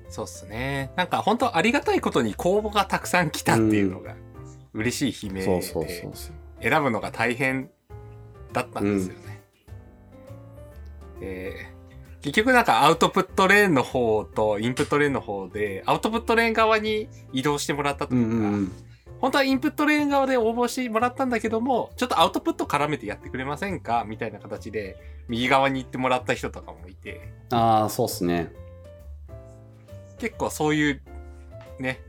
[0.10, 0.92] そうっすね。
[0.96, 4.16] なんか本当ありがたいことに公募がたくさん来たっていうのが
[4.74, 5.62] 嬉しい悲鳴で、
[6.62, 7.70] 選ぶのが大変
[8.54, 9.42] だったんですよね。
[11.18, 11.75] うん、えー、
[12.26, 18.72] 結局なんかアウトプットレーンの方とインプットレーンの方で、アウトプットレーン側に移動してもらったというか、うんうん、
[19.22, 24.98] 本当はインプットレーン側で応募してもらったんだけども、ちょっとアウトプット絡めてやってくれませんかみたいな形で、
[25.28, 27.32] 右側に行ってもらった人とかもいて。
[27.52, 28.52] ああ、そうっすね。
[30.18, 31.02] 結構そういう
[31.80, 32.00] ね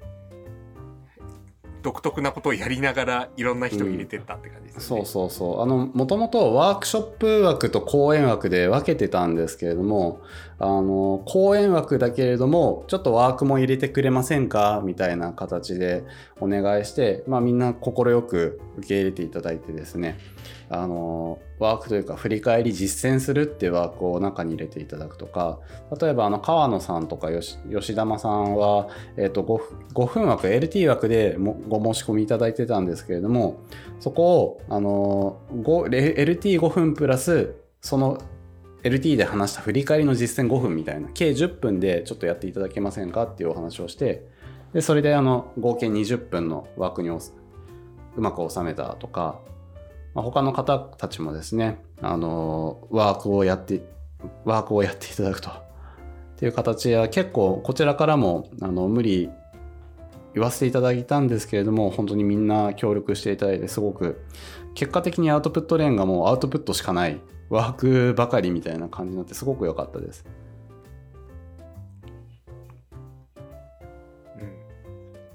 [1.86, 5.62] 独特なことをやりながらいろんな人を入れてったって感じですね、うん、そうそうそう。
[5.62, 10.20] あのもともとワークショップ枠と講演枠で分けてたんですけれども
[10.58, 14.82] あの講演枠だけれどもちょっとワークも入れてくれませんか？
[14.84, 16.02] みたいな形で
[16.40, 20.18] お願いして、まあ、みんな快く受け入れていただいてですね。
[20.68, 25.60] あのワークというか振り返り実践するっていうワークを中に入れていただくとか
[26.00, 33.60] 例えばあの川野さんとか吉玉さんは、えー、と 5, 5分枠 LT 枠でご申し込みいただいてたんですけれども
[34.00, 38.18] そこをあの LT5 分プラスその
[38.82, 44.26] LT で話した振り返りの実践5分みたいな計10分でちょっとやっていただけませんかっていうお話をして
[44.72, 47.20] でそれであの合計20分の枠にう
[48.16, 49.40] まく収めたとか、
[50.16, 53.82] まあ、他の方たちもですねあのワークをやって
[54.46, 55.50] ワークをやっていただくと。
[55.50, 59.30] っていう形や結構こちらからもあの無理
[60.34, 64.22] 言わせていただいたんですけれども本当にみんな協力していただいてすごく
[64.74, 70.24] 結果的にアウトプットレーンがもうアウトプットしかないワークばかりみたいな感じになってすごく良かったです。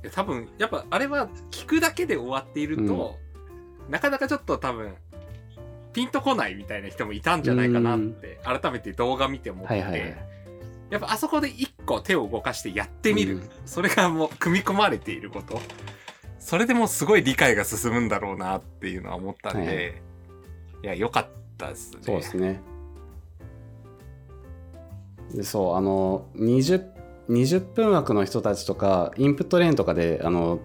[0.04, 3.21] うん、多分やっぱあれは聞くだけで終わっていると、うん、
[3.92, 4.96] なかなかちょっと多分
[5.94, 10.18] ピンとこないみたいな人もいたんじゃないかなって改めて動画見て思って、はいはいはい、
[10.90, 15.62] やっぱあそこで一個手を動かしてやってみる、うん、それがもう組み込まれていること。
[16.40, 19.88] それでもすごい理解が進むんだろうなっていうのは思ったんで、はい、
[20.84, 21.28] いやよかっ
[21.58, 22.00] たですね。
[22.02, 22.62] そうですね。
[25.36, 26.84] でそうあの 20,
[27.30, 30.60] 20分枠の人たちとかインプットレーンとかであの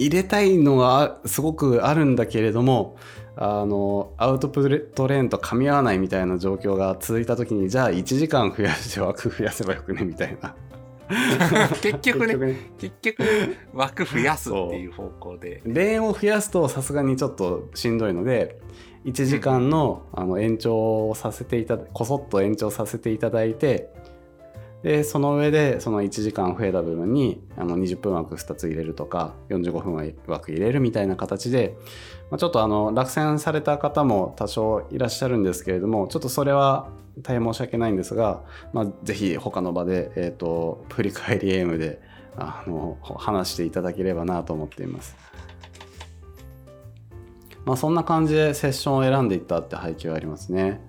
[0.00, 2.96] 入れたいのはすごくあるんだけれども
[3.36, 10.56] あのアウトプットレーンと噛み合わないみたいな状況が続いた時にじゃあ1時間増やして枠増やせばよくねみたいな。
[11.82, 13.24] 結局ね結局
[13.74, 15.60] 枠増やすっていう方向で。
[15.66, 18.58] レーンを増やすとさすがにちょっとしんどいので
[19.04, 23.92] 1時間の,、あの延長をさせていただこそっと延長させていただいて
[24.82, 31.76] でその上でその1時間増えた部分にあの20分枠2つ入れるとか45分枠入れるみたいな形で、
[32.30, 36.88] まあ、ちょっとあの落選された方も多少いらっしゃるんですけれどもちょっとそれは
[37.22, 42.00] 大変申し訳ないんですが、まあ、ぜひ他の場で、えーと、振り返り AM で
[42.36, 45.16] あの話していただければなと思っています。
[47.66, 50.80] まあ、そんな感じでセッションを選んでいったって背景はありますね。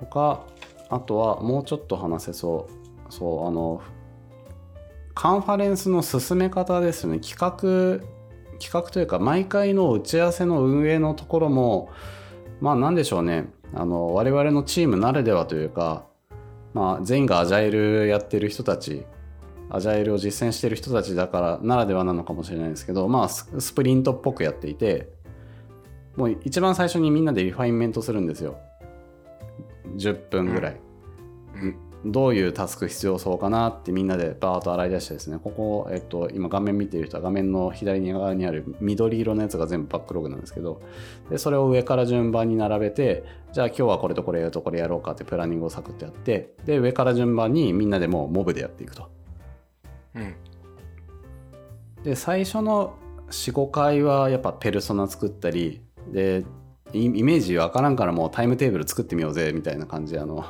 [0.00, 0.44] とか
[0.88, 3.12] あとはもうちょっと話せそう。
[3.12, 3.82] そうあの
[5.14, 7.20] カンファレンスの進め方ですね。
[7.20, 8.04] 企画
[8.58, 11.90] 企画というか毎回の打ち合わせの運営のところも
[12.60, 13.50] まあ何でしょうね。
[13.74, 16.06] あの我々のチームならではというか、
[16.72, 19.04] まあ、全員がアジャイルやってる人たち
[19.68, 25.10] アジャイルを実践してる人たちだからならではなのかもしれないですけどまあスプリントっぽくやっていて
[26.16, 28.58] もう一番最初にみんなでリファインメントするんですよ。
[29.96, 30.80] 10分ぐらい、
[31.54, 31.76] うん。
[32.04, 35.38] どういうタスク必要そうかなってみんなでバーッと洗い出してですね。
[35.42, 40.80] ここ、えっと、今画面見ている人は画面の左側にある緑色のやつが全部バックログなんですけど。
[41.30, 49.08] でそれを上から順番に並べてじゃあ今日はこれとこれやるとこれやろうかってプランニングをサクッとやってで上から順番にみんなでもうモブでやっていくと。
[50.14, 50.34] うん、
[52.04, 52.94] で最初の
[53.30, 55.82] 45回はやっぱペルソナ作ったり
[56.12, 56.44] で
[56.92, 60.44] イメージわからんからもうタイムテーブル作ってみようぜみたいな感じであの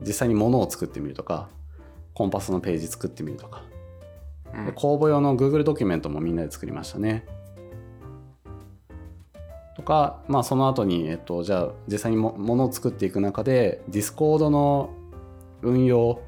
[0.00, 1.48] 実際に物を作ってみるとか
[2.14, 3.62] コンパスのページ作ってみるとか、
[4.54, 7.24] うん、公募用の Google ドキュメントもみんなで作りましたね。
[9.76, 14.90] とか、まあ、その後に、えっと、じゃあ実際にも物を作っていく中で Discord の
[15.62, 16.20] 運用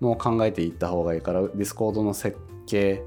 [0.00, 3.02] も考えていった方がいいから Discord の設計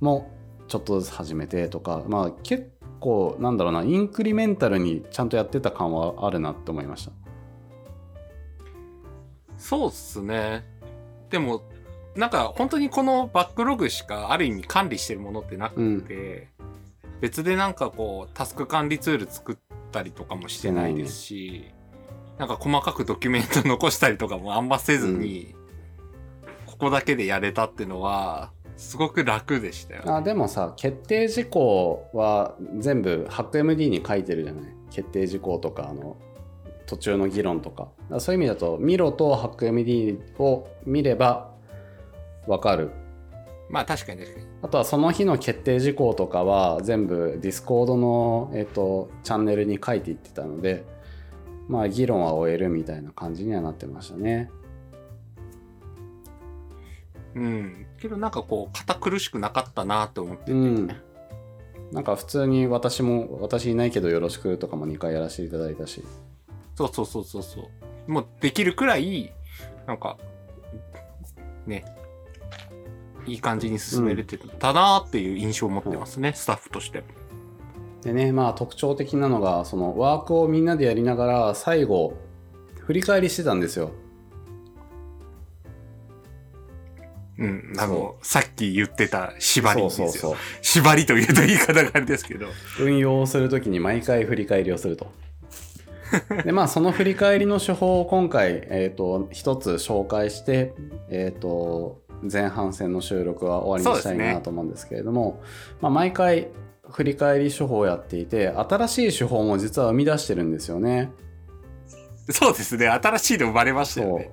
[0.00, 0.32] も
[0.68, 2.72] ちょっとずつ始めてとか、まあ、結
[3.06, 7.12] 構なんだろうなインクリメンタルにちゃんとやってた感はあるなって思いました。
[9.56, 10.64] そうっすね。
[11.30, 11.62] でも
[12.16, 19.56] なんか本当にこのバックログしかある意味管理してるものってなくて、うん、別でなんかこうタスク管理ツール作っ
[19.92, 21.74] たりとかもしてないですし、ね、
[22.38, 34.64] なんか細かくドキュメント残したりとかもあんませずに、うん、ここだけでやれたっていうのはすごく楽でしたよ、ね、あでもさ決定事項は全部 HackMD に書いてるじゃない？
[34.90, 36.16] 決定事項とかあの
[36.86, 37.88] 途中の議論とか。
[38.20, 41.50] そういう意味だとミロと HackMD を見れば
[42.46, 42.90] 分かる。
[43.68, 44.46] まあ確かに確かに。
[44.62, 50.84] あとはその日の決定事項とかは全部 Discord の、えーと、チャンネルに書いていってたので
[51.66, 54.50] まあ議論は終えるみたいな感じにはなってましたね。
[57.34, 60.86] うんけどなんかこう堅苦しくなかったなって思ってて、うん、
[61.92, 66.04] なんか普通に私も私いないけどよろしくとかも2回やらせていただいたし
[66.76, 67.70] そうそうそうそうそ
[68.06, 68.10] う。
[68.10, 69.32] もうできるくらい、
[69.86, 70.18] なんか、
[71.66, 71.84] ね、
[73.26, 77.02] いい感じに進めれてたなっていう印象を持ってますね、うん、スタッフとして。
[78.02, 82.14] でね、まあ特徴的なのが、そのワークをみんなでやりながら、最後、
[82.80, 83.90] 振り返りしてたんですよ。
[87.38, 90.08] うん、あの、さっき言ってた縛りですよ。
[90.08, 92.46] そうそうそう縛りというと言い方があれですけど。
[92.80, 95.12] 運用するときに毎回振り返りをすると。
[96.44, 100.72] でまあその振り返りの手法を今回、えーと、一つ紹介して、
[101.08, 105.42] えーと、前半戦の収録は終わりにしたいなと思うんですけれども、
[105.80, 106.48] まあ、毎回
[106.88, 111.10] 振り返り手法をやっていて新しい手法も実は生み出してるんですよね。
[112.30, 114.32] そうですね新しいの生まれましたよね。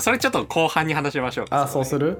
[0.00, 2.18] それちょっと後半に話しましょうあそうする？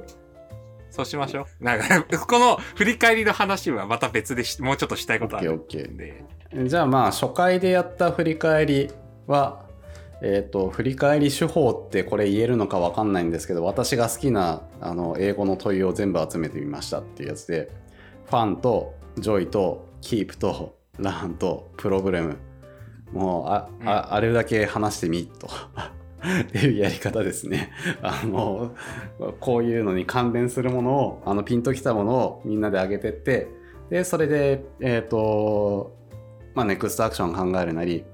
[0.91, 1.65] そうしましょう。
[1.65, 6.25] なんか、 この振り返りの話はまた別でもうちょっとしたいことあるんで。
[6.65, 8.91] じゃあまあ、初回でやった振り返り
[9.27, 9.67] は、
[10.23, 17.71] えっ、ー、と、振り返り手法ってこれ言えるのかわかんないんですけど、私が好きなあの英語の問いを全部集めてみましたっていうやつで、
[18.25, 22.39] Fun と Joy とキープと Learn と Problem、
[23.13, 25.49] もうあ、うん、ああれだけ話してみと。
[26.43, 27.71] っていうやり方ですね。
[28.03, 28.75] あの、
[29.41, 33.49] こういうのに関連するものを、あの、ピンときたものをみんなで上げてって、
[33.91, 35.97] で、それで、えっ、ー、と、
[36.55, 38.05] まあ、ネクストアクション考えるなり、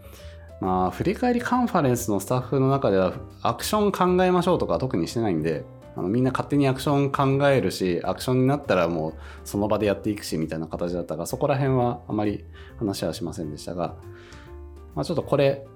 [0.61, 12.44] まあ、振り返りカンファレンスのスタッフの中では、アクション考えましょうとか特にしてないんで、あのみんな勝手にアクション考えるし、アクションになったらもうその場でやっていくしみたいな形だったから、そこら辺はあまり
[12.78, 13.96] 話はしませんでしたが、
[14.94, 15.66] まあ、ちょっとこれ、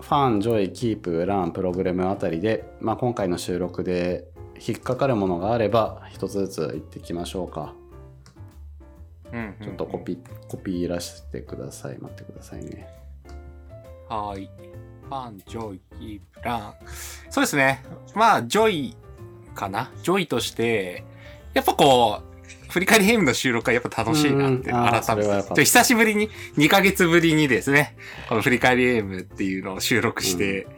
[0.00, 4.28] ファン、ジョイ、キープ、ラン、プログラムあたりで、まあ、今回の収録で
[4.66, 7.74] 引っかかるものがあれば、一つずつ言っていきましょうか。
[9.32, 10.18] うん、ちょっとコピ
[10.48, 11.98] コピーいらしてください。
[11.98, 12.86] 待ってくださいね。
[14.08, 14.48] はい。
[15.08, 16.74] Fun、Joy、Keep、Learn。
[17.30, 17.82] そうですね。
[18.14, 18.96] まあ、 Joy
[19.54, 19.90] かな？
[20.02, 21.02] Joy として、
[21.52, 22.33] やっぱこう、
[22.74, 25.64] 振り返りゲームの収録はやっぱ楽しいなって改めて。
[25.64, 27.96] 久しぶりに、2ヶ月ぶりにですね、
[28.28, 30.70] この振り返りゲームっていうのを収録して、うん、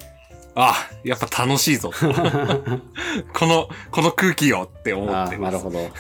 [0.57, 1.91] あ、やっぱ楽しいぞ。
[3.33, 5.55] この、この空気よって思ってます。
[5.55, 5.91] なるほど。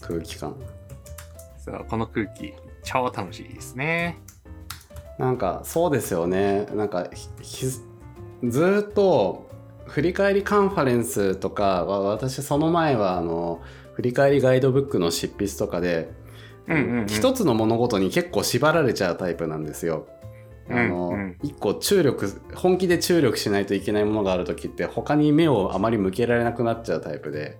[0.06, 0.54] 空気感。
[1.64, 4.20] そう、この空気、超楽しいですね。
[5.18, 6.66] なんか、そうですよね。
[6.74, 7.08] なんか、
[8.44, 9.47] ずっと
[9.88, 13.60] 振り返りカンファレンスとかは私その前はあの
[13.94, 16.10] 振り返りガイドブックの執筆とかで、
[16.68, 20.06] うんうんうん、一つの物事に結構縛られちゃうタイプなんですよ。
[20.70, 21.14] あの、うん。
[21.14, 27.58] うん、一個注力本気で注力しないといけないものがある時って他に目をあまり向けられなくなっちゃうタイプで、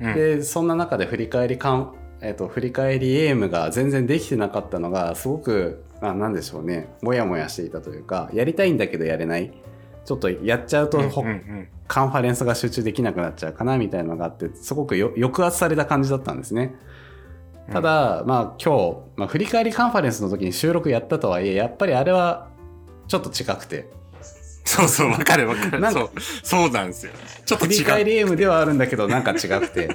[0.00, 6.92] うん、でそんな中で振り返りカン、えーと、振り返りエイムが全然できてなかったのがすごくあなんでしょうね。
[7.02, 9.52] モヤモヤしていたというかやりたいんだけどやれない
[10.04, 16.74] ちょっとやっちゃうと、うんうんうん、カンファレンスが集中できなくなっちゃうかなみたいなのがあってすごく抑圧された感じだったんですね。
[17.70, 22.50] ただ、うん、まあ今日、まあ、振り返りカンファレンスの時に収録やったとはいえやっぱりあれは
[23.08, 23.90] ちょっと違くて。
[24.64, 25.90] そうそう、わかるわかる。
[25.90, 27.12] そう、そうなんですよ。
[27.44, 27.70] ちょっと違う。
[27.72, 29.90] 振り返りゲームではあるんだけど、なんか違くて。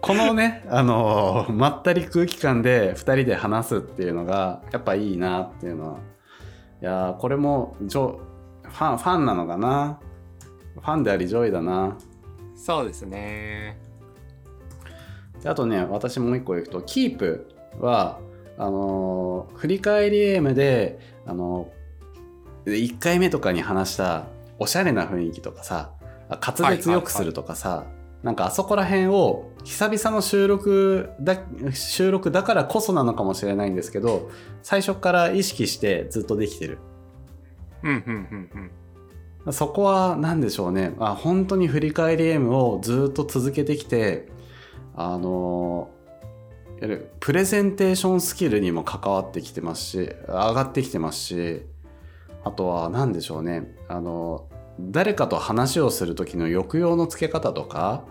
[0.00, 5.98] このね、あのー、まったり空気感で2人で話すっていうのが、やっぱいいなっていうのは。
[6.80, 7.76] いやこれも、
[8.72, 10.00] Fun、Fun なのかな？
[10.74, 11.96] Fun であり Joy だな。
[12.56, 13.78] そうですね。
[15.44, 17.48] あとね、私もう一個言うと、キープ
[17.78, 18.18] は、
[18.56, 24.26] あのー、振り返りゲームで、あのー、1回目とかに話した
[24.58, 25.92] おしゃれな雰囲気とかさ、
[26.28, 31.38] 滑舌よくするとかさ、はいはいはい、なんかあそこら辺を久々の収録だ
[31.72, 34.30] 収録だからこそなのかもしれないんですけど
[34.62, 36.78] 最初から意識してずっとできてる
[37.82, 38.70] うんうんうん
[39.46, 40.94] うん、そこは何でしょうね。
[40.98, 44.28] あ本当に振り返りゲームをずっと続けてきて
[44.94, 45.90] あの
[47.20, 51.62] プレゼンテーションスキルにも関わってきてますし上がってきてますし
[52.44, 53.74] あとは何でしょうね。
[53.88, 54.48] あの
[54.80, 58.04] 誰かと話をする時の抑揚のつけ方とか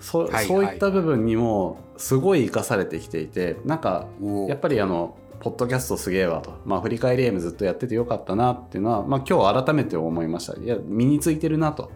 [0.00, 4.06] そはいはい、そういった部分にもすごい生かされてきていてなんか
[4.48, 10.60] やっぱりあのポッドキャストすげえわと、まあ、振り返りゲームずっとやっててよかったなっていうのは、まあ、今日改めて思いました。
[10.60, 11.90] いや身についてるなと。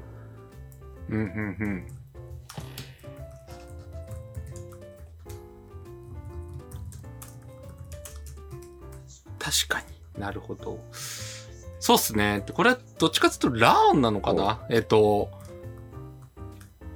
[1.10, 1.86] うんうんうん。
[9.38, 10.20] 確かに。
[10.20, 10.80] なるほど。
[11.78, 12.42] そうっすね。
[12.54, 14.66] これどっちかっていうとラーンなのかな？
[14.70, 15.28] えっと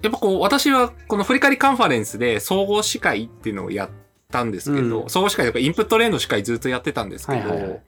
[0.01, 3.98] やっぱこう私はこの振り返りカンファレンスで総合司会っていうのをやって
[4.31, 7.83] たんですけど、うん、総合司会とかインプットレーンの司会ずっとやってたんですけど、はいはいはい、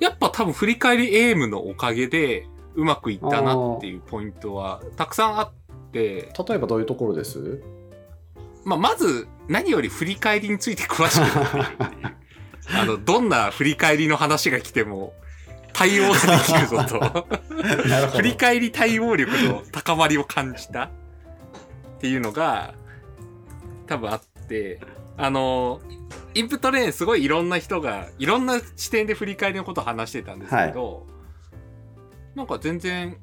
[0.00, 5.52] やっぱ多分振り返りエイムのおかげでうまくいったなっていうポイントはたくさんあっ
[5.92, 6.32] て。
[6.48, 7.62] 例えばどういうところです？
[8.64, 11.22] まあ、まず何より振り返りについて詳しく。
[12.74, 15.12] あの、どんな振り返りの話が来ても
[15.74, 17.26] 対応ができるぞと。
[18.16, 20.90] 振り返り対応力の高まりを感じたっ
[22.00, 22.74] ていうのが
[23.86, 24.80] 多分あって、
[25.16, 25.80] あの、
[26.34, 33.16] インプットレーンすごいいろんな人が、いろんな視点で振り返りのことを話してたんですけど、はい、なんか全然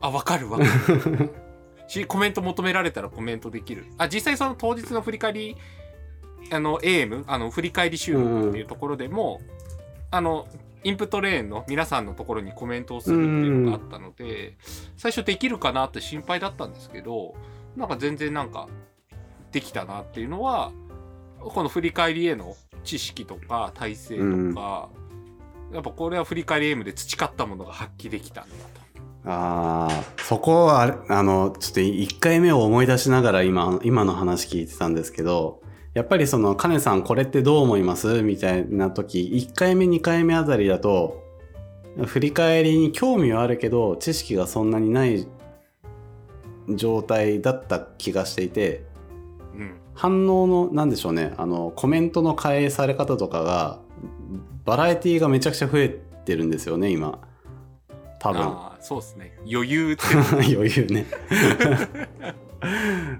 [0.00, 1.30] あ、わかるわかる。
[1.86, 3.84] し、コメント求められたらコメントできる。
[3.98, 5.56] あ、実際その当日の振り返り、
[6.50, 9.40] あの、AM、あの、振り返り収録っていうところでも、
[10.10, 10.48] あの、
[10.82, 14.56] インプットレーンの皆さんのところにコメントをするっていうのがあったので、
[14.96, 17.34] 最初できるかなって心配だったんですけど、
[17.76, 18.68] なんか全然なんか、
[19.52, 20.72] できたなっていうのは、
[21.40, 24.88] この振り返りへの知識とか体制とか、
[25.72, 28.80] やっぱこれは振り返り AM で培ったものが発揮できたんだと。
[29.22, 35.60] ああ、そこはあの、ちょっと1回目を思い出しながら今、今の話聞いてたんですけど、
[35.92, 38.22] やっぱりその、カネさんこれってどう思います？
[38.22, 41.22] みたいな時、1回目2回目あたりだと、
[42.06, 45.26] 振り返りに興味はあるけど、知識がそんなにない
[46.68, 48.89] 状態だった気がしていて、うん。
[49.94, 53.78] 反応の、なんでしょうね、あの、コメントの返され方とかが、
[54.64, 55.88] バラエティがめちゃくちゃ増え
[56.24, 57.18] てるんですよね、今。
[58.18, 58.42] 多分。
[58.42, 59.38] ああ、そうですね。
[59.50, 60.02] 余裕って。
[60.54, 61.06] 余裕ね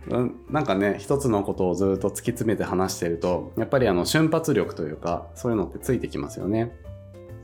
[0.09, 6.77] うん なんかね一つのことをずっと突き詰めて話してるとやっぱりあの瞬発力というかそういうのってついてきますよね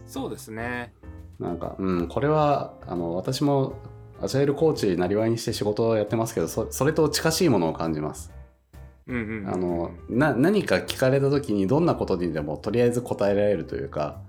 [0.07, 0.93] そうですね。
[1.41, 3.75] なんかうんこれはあの私も
[4.23, 8.33] アジャイルコーチなりわいにして仕事をやってますけどそそれと近しいものを感じます
[9.09, 9.49] うんうん。
[9.49, 14.21] あのな何か聞かれた時にどんなことにでもとりあえず答えられるというか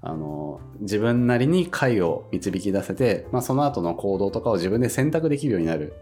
[0.00, 5.94] あの自分なりに解を導き出せて、まあ、その後の行動とかを自分で選択できるようになる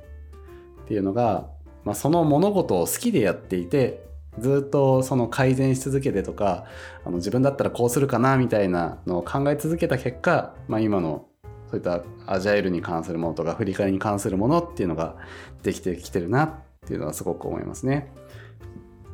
[0.85, 1.49] っていうのが、
[1.85, 4.03] まあ、その物事を好きでやっていて
[4.39, 6.65] ずっとその改善し続けてとか
[7.05, 11.27] あの自分だったらこうするかなみたいなのを考え続けた結果、まあ、今の
[11.71, 15.17] そういったアジャイルに関するものとか振り返りに関するものっていうのが
[15.63, 16.53] できてきてるなっ
[16.91, 18.13] ていうのはすごく思いますね。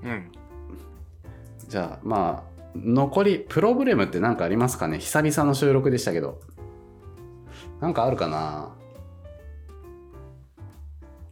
[0.02, 0.32] うん。
[1.68, 4.98] じゃあまあ残りプロブレムって何かありますかね？
[4.98, 6.40] 久々の収録でしたけど
[7.80, 8.72] なんかあるかな？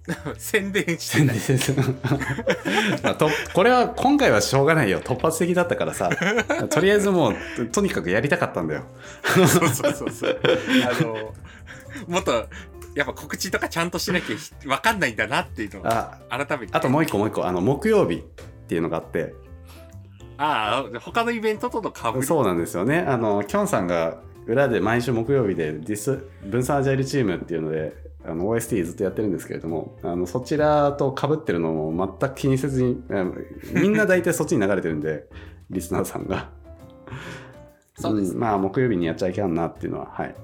[0.36, 1.36] 宣伝してない。
[3.02, 6.10] まあとこれは今回はしょうがないよ突発的だったからさ
[6.68, 8.82] とりあえずもうととにかくやりたかったんだよ
[9.22, 10.38] そうそうそうそう。
[10.98, 11.32] あの、
[12.06, 12.46] もっと、
[12.94, 16.72] やっぱ告知とかちゃんとしなきゃわかんないんだなっていうのをあ改めて。
[16.72, 18.20] あともう一個もう一個あの木曜日っ
[18.66, 19.34] ていうのがあって。
[20.36, 22.24] ああ、他のイベントとの被り。
[22.24, 22.98] そうなんですよね。
[23.00, 33.02] あのきょんさんが裏で毎週木曜日でディス分散アジャイルチームっていうのであの OST ずっとやってるんですけれどもあのそちらと被ってるのも全く気にせずに
[33.74, 35.26] みんな大体そっちに流れてるんで
[35.70, 36.50] リスナーさんが。
[37.96, 38.38] そうですね。
[38.38, 40.34] んまあ木曜日にやっちゃいけんなっていうのははい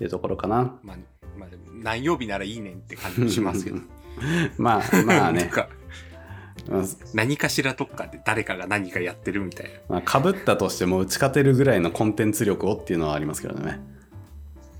[0.00, 0.96] っていうところかなまあ、
[1.38, 1.48] まあ
[1.82, 3.76] 何曜日ならいいねんって感じもしますけど。
[4.56, 5.50] まあまあね
[7.12, 9.70] 何かしらどっかで誰かが何かやってるみたいな。
[9.88, 13.78] まあ、かぶったとしても打ち勝てるぐらいのコンテンツ力をっていうのはありますけどね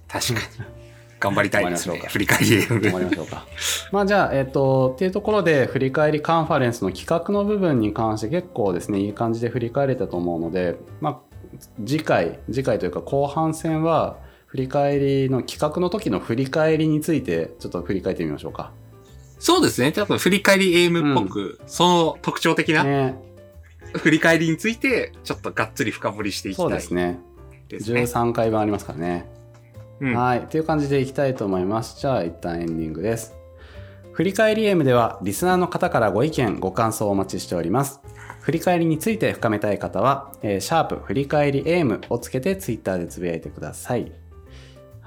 [0.09, 0.41] 確かに。
[1.19, 3.47] 頑張りたいですね 振り返り頑張りましょうか。
[3.93, 11.19] まあじゃあ、えっ、と、っていうところで、振り返りカンファレンスの企画の部分に関して結構ですね、いい感じで振り返れたと思うので、まあ、
[11.85, 14.17] 次回、次回というか後半戦は、
[14.51, 18.73] 振り返りの企画の時の振り返りについて、ちょっと振り返ってみましょうか。
[19.39, 19.93] そうですね。
[19.93, 23.15] 多分振り返りエイムっぽく、その特徴的なね、
[23.95, 27.21] 振り返りについて、ちょっとがっつり深掘りしていきたそいうですね。
[27.69, 28.03] ですね。
[28.03, 29.31] 13回分ありますからね。
[30.01, 30.41] うんはい。
[30.41, 32.01] っていう感じでいきたいと思います。
[32.01, 33.37] じゃあ、一旦エンディングです。
[34.13, 38.01] 振り返り M では、リスナーの方からご意見、ご感想をお待ちしております。
[38.41, 44.11] 振り返りについて深めたい方は、えーシャープ振り返り AM をつけてツイッターでつぶやいてください。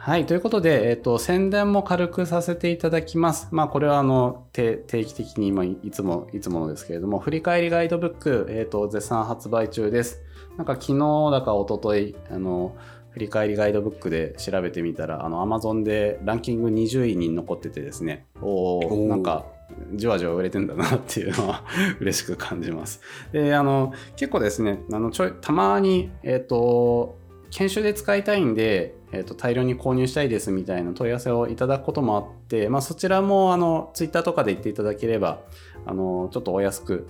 [0.05, 0.25] はい。
[0.25, 3.47] ということで、えっ、と、宣伝も軽くさせていただきます。
[3.51, 10.21] まあ、これは、あの、定定期的に、まあ、いつも、いつものですけれども、振り返りガイドブック、えっ、と、絶賛発売中です。
[10.57, 12.75] なんか、昨日だか一昨日あの、
[13.11, 19.45] 振り返りガイドブックで調べてみたら、あの、アマゾンでランキング20位に残っててですね、おおーーなんか、
[19.93, 21.63] じわじわ売れてんだなっていうのは
[22.01, 22.99] 嬉しく感じます。
[23.31, 27.15] で、あの、結構ですね、あの、ちょい、たまに、えっ、と、
[27.51, 35.41] 研修で使いたいんで、えー、と大量に購入したいですみたいな問い合わせをいただくこともあって、まあ、そちらもあのツイッターとかで言っていただければ
[35.85, 37.07] あのちょっとお安く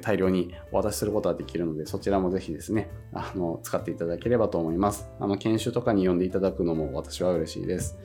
[0.00, 7.98] 大量にお渡しすることができるのでそちらもぜひですねあの使っていただければと思いますあの研修とかに呼んでいただくのも私は嬉しいです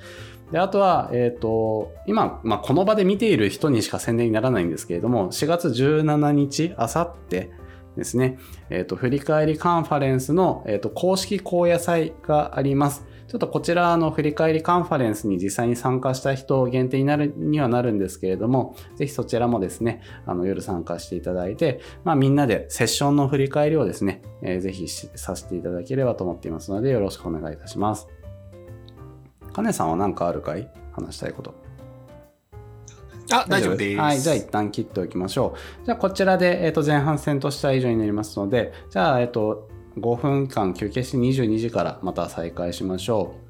[0.51, 7.51] であとは、えっ、と、今、まあ、この場で見ている人にしか宣伝にならないんですけれども、4月17日、あさって
[7.95, 8.39] ですね、
[8.71, 13.05] えっ、と、振り返りカンファレンスの、えっ、と、公式高野祭があります。
[13.29, 28.07] ちょっとこちらの振り返りカンファレンスに実際に参加した人限定になるにはなるんですけれども、ぜひそちらもですね、あの夜参加していただいて、まあみんなでセッションの振り返りをですね、えーぜひしさせていただければと思っていますので、よろしくお願いいたします。
[29.53, 30.67] カネさんは何かあるかい？
[30.91, 31.53] 話したいこと。
[33.31, 33.99] あ、大丈夫です。
[33.99, 35.85] はい、じゃあ一旦切っておきましょう。
[35.85, 39.69] じゃあこちらで、えー、と前半戦としては以上になりますので、じゃあ、えっ、と、
[40.01, 43.49] 5分間休憩して22時からまた再開しましょう。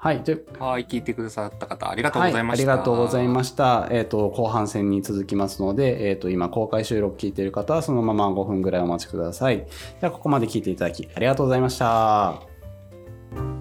[0.00, 0.22] はい。
[0.22, 2.70] というはい、聞いてくださった方、ありがとうございました。
[2.70, 3.88] はい、ありがとうございました。
[3.90, 9.58] えっ、と、後半戦に続きますので、えっ、と、今公開収録聞いている方はそのまま5分ぐらいお待ちください。
[9.58, 9.66] で
[10.06, 13.57] は、ここまで聞いていただきありがとうございました。